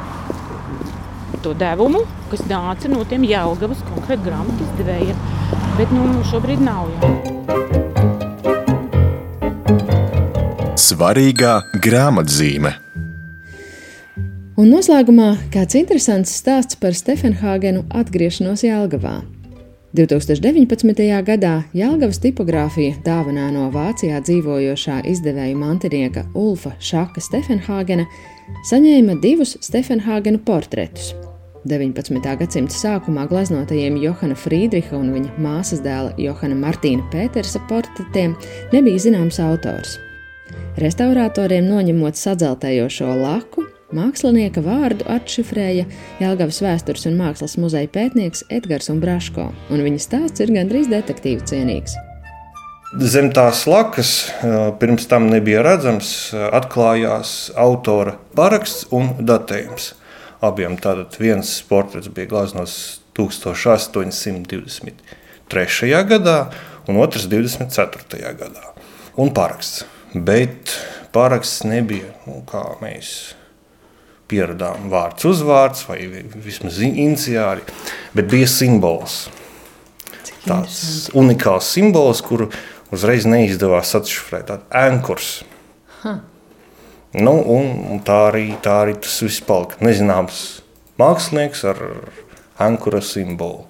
to 1.41 1.53
devumu, 1.53 2.01
kas 2.31 2.41
nāca 2.49 2.89
no 2.89 3.03
tiem 3.03 3.23
Jālgavas 3.23 3.83
konkrēti 3.93 4.25
grāmatu 4.25 4.63
izdevējiem. 4.63 5.15
Bet 5.77 5.91
nu, 5.91 6.23
šobrīd 6.31 6.61
nav. 6.65 6.89
Jā. 7.01 7.35
Svarīgā 10.75 11.59
grāmatzīme. 11.81 12.84
Un 14.55 14.69
noslēgumā 14.71 15.33
kāds 15.51 15.75
interesants 15.75 16.31
stāsts 16.39 16.77
par 16.79 16.93
Stefenhāgenu 16.95 17.81
atgriešanos 17.91 18.61
Jālgavā. 18.63 19.17
2019. 19.99 21.01
gadā 21.27 21.51
Jālgavas 21.75 22.21
tipogrāfija 22.23 23.01
dāvanā 23.03 23.49
no 23.51 23.65
Vācijā 23.73 24.21
dzīvojošā 24.23 25.01
izdevēja 25.11 25.59
mantinieka 25.59 26.23
Ulfa 26.39 26.71
Šaka 26.79 27.25
Stefenhāgena 27.27 28.07
saņēma 28.71 29.17
divus 29.19 29.57
Stefenhāgena 29.59 30.39
portretus. 30.47 31.11
19. 31.67 32.23
gadsimta 32.39 32.79
sākumā 32.79 33.27
gleznotajiem 33.27 33.99
Johana 33.99 34.39
Friedricha 34.39 34.95
un 34.95 35.11
viņa 35.17 35.35
māsas 35.35 35.83
dēla 35.83 36.15
Johana 36.15 36.55
Martīna 36.63 37.03
Pētersa 37.11 37.59
portretiem 37.67 38.39
nebija 38.71 39.03
zināms 39.09 39.43
autors. 39.43 39.97
Restauratoriem 40.79 41.67
noņemot 41.67 42.15
sadzeltējošo 42.15 43.15
laku, 43.19 43.67
Mākslinieka 43.93 44.63
vārdu 44.65 45.05
atšifrēja 45.13 45.83
Jālgavas 46.17 46.57
vēstures 46.63 47.05
un 47.05 47.19
mākslas 47.19 47.53
muzeja 47.61 47.85
pētnieks 47.93 48.41
Edgars 48.49 48.89
Umbraško, 48.89 49.53
un 49.69 49.83
viņa 49.85 49.99
stāsts 50.01 50.41
ir 50.41 50.49
gandrīz 50.55 50.89
detektīvu 50.89 51.45
cienīgs. 51.45 51.93
Zem 52.97 53.29
tās 53.35 53.67
lakas 53.69 54.31
pirms 54.81 55.05
tam 55.11 55.29
nebija 55.29 55.61
redzams, 55.65 56.33
atklājās 56.33 57.51
autora 57.61 58.17
paraksts 58.33 58.87
un 58.89 59.21
datējums. 59.21 59.93
Abiem 60.41 60.81
tātad 60.81 61.13
viens 61.21 61.61
portrets 61.69 62.09
bija 62.09 62.27
glaznots 62.33 63.01
1823. 63.19 64.97
gadā, 66.09 66.49
un 66.89 66.97
otrs 67.05 67.29
24. 67.29 68.33
gadā. 68.41 68.65
Un 69.13 69.29
paraksts. 69.29 69.85
Bet 70.15 70.73
paraksts 71.13 71.63
nebija, 71.69 72.09
nu, 72.25 72.41
kā 72.49 72.63
mēs 72.81 73.35
pieradām 74.31 74.89
vārds, 74.91 75.25
uzvārds 75.29 75.85
vai 75.89 75.99
vismaz 76.33 76.79
iniciāli, 76.85 77.65
bet 78.15 78.29
bija 78.31 78.49
simbols. 78.49 79.25
Tāds 80.45 81.09
unikāls 81.17 81.67
simbols, 81.73 82.21
kuru 82.25 82.51
uzreiz 82.93 83.25
neizdevās 83.29 83.95
atšifrēt. 83.97 84.49
Tāds 84.49 84.69
ankurs. 84.77 85.29
Huh. 86.03 86.21
Nu, 87.15 87.33
un, 87.39 87.71
un 87.95 88.01
tā, 88.05 88.27
arī, 88.29 88.49
tā 88.61 88.81
arī 88.83 88.97
tas 89.01 89.17
viss 89.23 89.41
palika. 89.45 89.79
Nezināms 89.85 90.41
mākslinieks 91.01 91.63
ar 91.71 91.81
ankura 92.61 93.01
simbolu. 93.05 93.65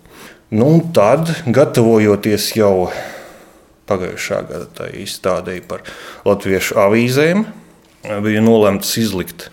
Nu, 0.51 0.67
un 0.75 0.83
tad, 0.95 1.31
gatavojoties 1.47 2.51
jau 2.57 2.89
pagājušā 3.89 4.39
gada 4.49 4.89
izstādēji 4.97 5.63
par 5.69 5.83
latviešu 6.25 6.77
avīzēm, 6.81 7.45
bija 8.25 8.43
nolemts 8.45 8.95
izlikt 9.01 9.49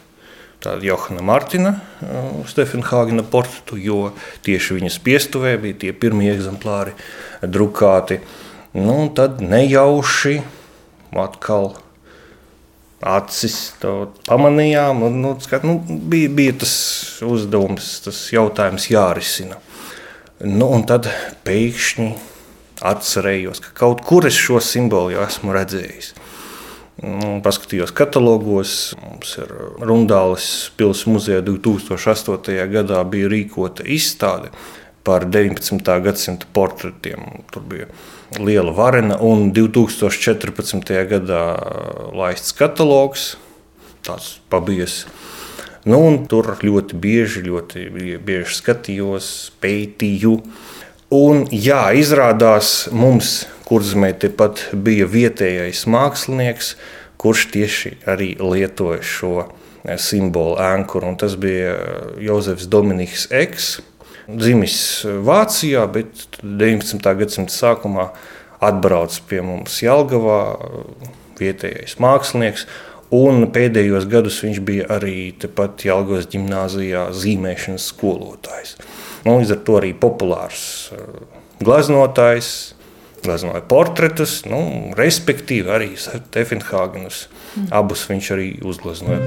tādu 0.62 0.88
Johana 0.88 1.25
Martina, 1.27 1.75
uh, 2.03 2.40
Stefenhāgena 2.48 3.25
portretu, 3.29 3.79
jo 3.81 4.01
tieši 4.46 4.79
viņas 4.79 4.98
piestuvē 5.05 5.57
bija 5.62 5.81
tie 5.85 5.92
pirmie 5.92 6.31
eksemplāri 6.35 6.96
drukāti. 7.42 8.22
Nu, 8.72 9.11
tad 9.14 9.42
nejauši 9.44 10.38
atkal 11.20 11.75
acis 13.03 13.57
pamanījām. 14.29 15.03
Un, 15.09 15.20
nu, 15.25 15.35
skat, 15.42 15.66
nu, 15.66 15.77
bija, 15.83 16.31
bija 16.33 16.57
tas 16.62 16.75
uzdevums, 17.27 17.94
tas 18.07 18.25
jautājums 18.33 18.88
jārisina. 18.92 19.59
Nu, 20.42 20.68
un 20.72 20.87
tad 20.88 21.11
pēkšņi 21.46 22.09
atcerējos, 22.83 23.61
ka 23.62 23.75
kaut 23.79 24.03
kur 24.07 24.27
es 24.27 24.38
šo 24.38 24.59
simbolu 24.62 25.14
jau 25.14 25.27
esmu 25.27 25.55
redzējis. 25.55 26.14
Paskatījos 27.42 27.90
katalogos, 27.96 28.92
mums 29.00 29.33
ir 29.40 29.48
Rundāles 29.81 30.46
pilsētas 30.76 31.09
muzejā 31.09 31.40
2008. 31.46 32.52
gadā 32.68 33.00
bija 33.09 33.31
rīkota 33.33 33.87
izstāde 33.88 34.52
par 35.02 35.24
19. 35.24 35.81
gadsimta 36.05 36.46
portretiem. 36.52 37.44
Tur 37.50 37.64
bija 37.66 37.88
liela 38.38 38.74
varena, 38.76 39.16
un 39.24 39.50
2014. 39.57 40.92
gadā 41.09 41.42
laists 42.12 42.52
katalogs, 42.61 43.33
tāds 44.05 44.37
pabies. 44.52 45.07
Nu, 45.88 45.98
tur 46.31 46.52
ļoti 46.62 47.00
bieži, 47.00 47.42
ļoti 47.48 47.88
bieži 48.22 48.61
skatījos, 48.61 49.33
pētīju. 49.64 50.37
Un, 51.12 51.42
jā, 51.50 51.88
izrādās, 51.98 52.87
mums 52.92 53.42
kurzemē 53.72 54.12
tepat 54.20 54.66
bija 54.76 55.06
vietējais 55.08 55.87
mākslinieks, 55.88 56.74
kurš 57.16 57.46
tieši 57.54 57.94
arī 58.12 58.35
lietoja 58.37 59.00
šo 59.00 59.46
simbolu 59.96 60.58
ēnkuru. 60.61 61.14
Tas 61.16 61.38
bija 61.40 61.78
Jozefs 62.20 62.68
Dominiks 62.68 63.30
Eks 63.32 63.78
dzimis 64.28 64.76
Vācijā, 65.24 65.87
bet 65.94 66.26
19. 66.42 67.00
gadsimta 67.22 67.54
sākumā 67.54 68.11
atbrauc 68.62 69.16
pie 69.30 69.40
mums 69.44 69.80
Jelgavā, 69.82 70.40
vietējais 71.40 71.96
mākslinieks. 72.02 72.68
Un 73.12 73.48
pēdējos 73.52 74.06
gados 74.08 74.38
viņš 74.44 74.61
bija 74.64 74.87
arī 74.94 75.32
tepat 75.40 75.82
Jelgavas 75.88 76.28
gimnājā 76.32 77.08
zīmēšanas 77.16 77.88
skolotājs. 77.92 78.76
Nu, 79.24 79.38
līdz 79.40 79.56
ar 79.56 79.64
to 79.66 79.80
arī 79.80 79.90
populārs 79.96 80.62
glaznotājs, 81.62 82.72
gleznoja 83.22 83.62
portretus, 83.68 84.42
nu, 84.48 84.92
respektīvi 84.98 85.70
arī 85.72 85.92
Stefenhāgenus. 85.96 87.26
Abus 87.70 88.04
viņš 88.11 88.32
arī 88.37 88.48
uzgleznoja. 88.66 89.20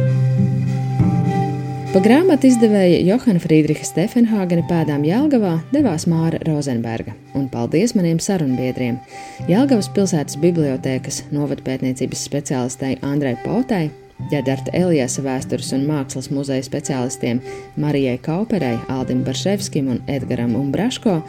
Pa 1.96 2.02
grāmatu 2.04 2.50
izdevēja 2.50 2.98
Johana 3.08 3.40
Friedricha 3.40 3.86
Stefenhāgena 3.88 4.66
pēdām 4.68 5.06
Jālgavā 5.08 5.54
devās 5.72 6.04
Māra 6.12 6.42
Rozenberga, 6.44 7.14
un 7.40 7.46
paldies 7.48 7.96
maniem 7.96 8.20
sarunbiedriem- 8.20 8.98
Jālgavas 9.54 9.88
pilsētas 9.96 10.36
bibliotēkas 10.44 11.22
novadpētniecības 11.32 12.26
speciālistei 12.28 12.98
Andrai 13.00 13.38
Pautai, 13.46 13.86
Ģedarta 14.32 14.72
Elijasa 14.76 15.24
vēstures 15.24 15.74
un 15.76 15.88
mākslas 15.88 16.30
muzeja 16.32 16.64
speciālistiem 16.64 17.42
Marijai 17.76 18.18
Kauperai, 18.24 18.78
Aldim 18.92 19.24
Barševskim 19.24 19.90
un 19.92 20.00
Edgaram 20.08 20.56
Umbraško, 20.56 21.22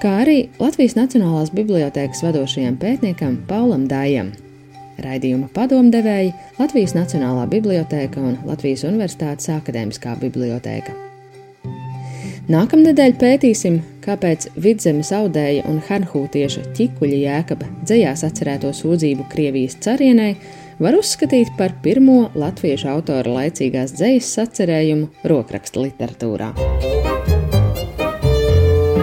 kā 0.00 0.20
arī 0.22 0.38
Latvijas 0.60 0.96
Nacionālās 0.96 1.52
bibliotēkas 1.54 2.22
vadošajam 2.24 2.78
pētniekam 2.80 3.36
Paulam 3.48 3.84
Dājam. 3.90 4.32
Raidījuma 5.00 5.48
padomdevēji 5.56 6.32
Latvijas 6.58 6.96
Nacionālā 6.96 7.46
bibliotēka 7.52 8.20
un 8.20 8.38
Latvijas 8.48 8.84
Universitātes 8.88 9.48
akadēmiskā 9.52 10.16
bibliotēka. 10.20 10.96
Nākamnedēļ 12.50 13.12
pētīsim, 13.20 13.76
kāpēc 14.02 14.48
vidzemes 14.58 15.12
audēja 15.14 15.68
un 15.70 15.78
hanhūtieša 15.86 16.64
ķikuļa 16.74 17.20
jēkaba 17.20 17.68
dzējās 17.84 18.24
atcerēto 18.26 18.72
sūdzību 18.74 19.28
Krievijas 19.30 19.78
carienai 19.84 20.32
var 20.80 20.98
uzskatīt 20.98 21.52
par 21.60 21.76
pirmo 21.84 22.24
latviešu 22.34 22.90
autora 22.90 23.36
laicīgās 23.38 23.94
dzejas 24.00 24.34
sacerējumu 24.40 25.30
rokraksta 25.30 25.84
literatūrā. 25.84 26.50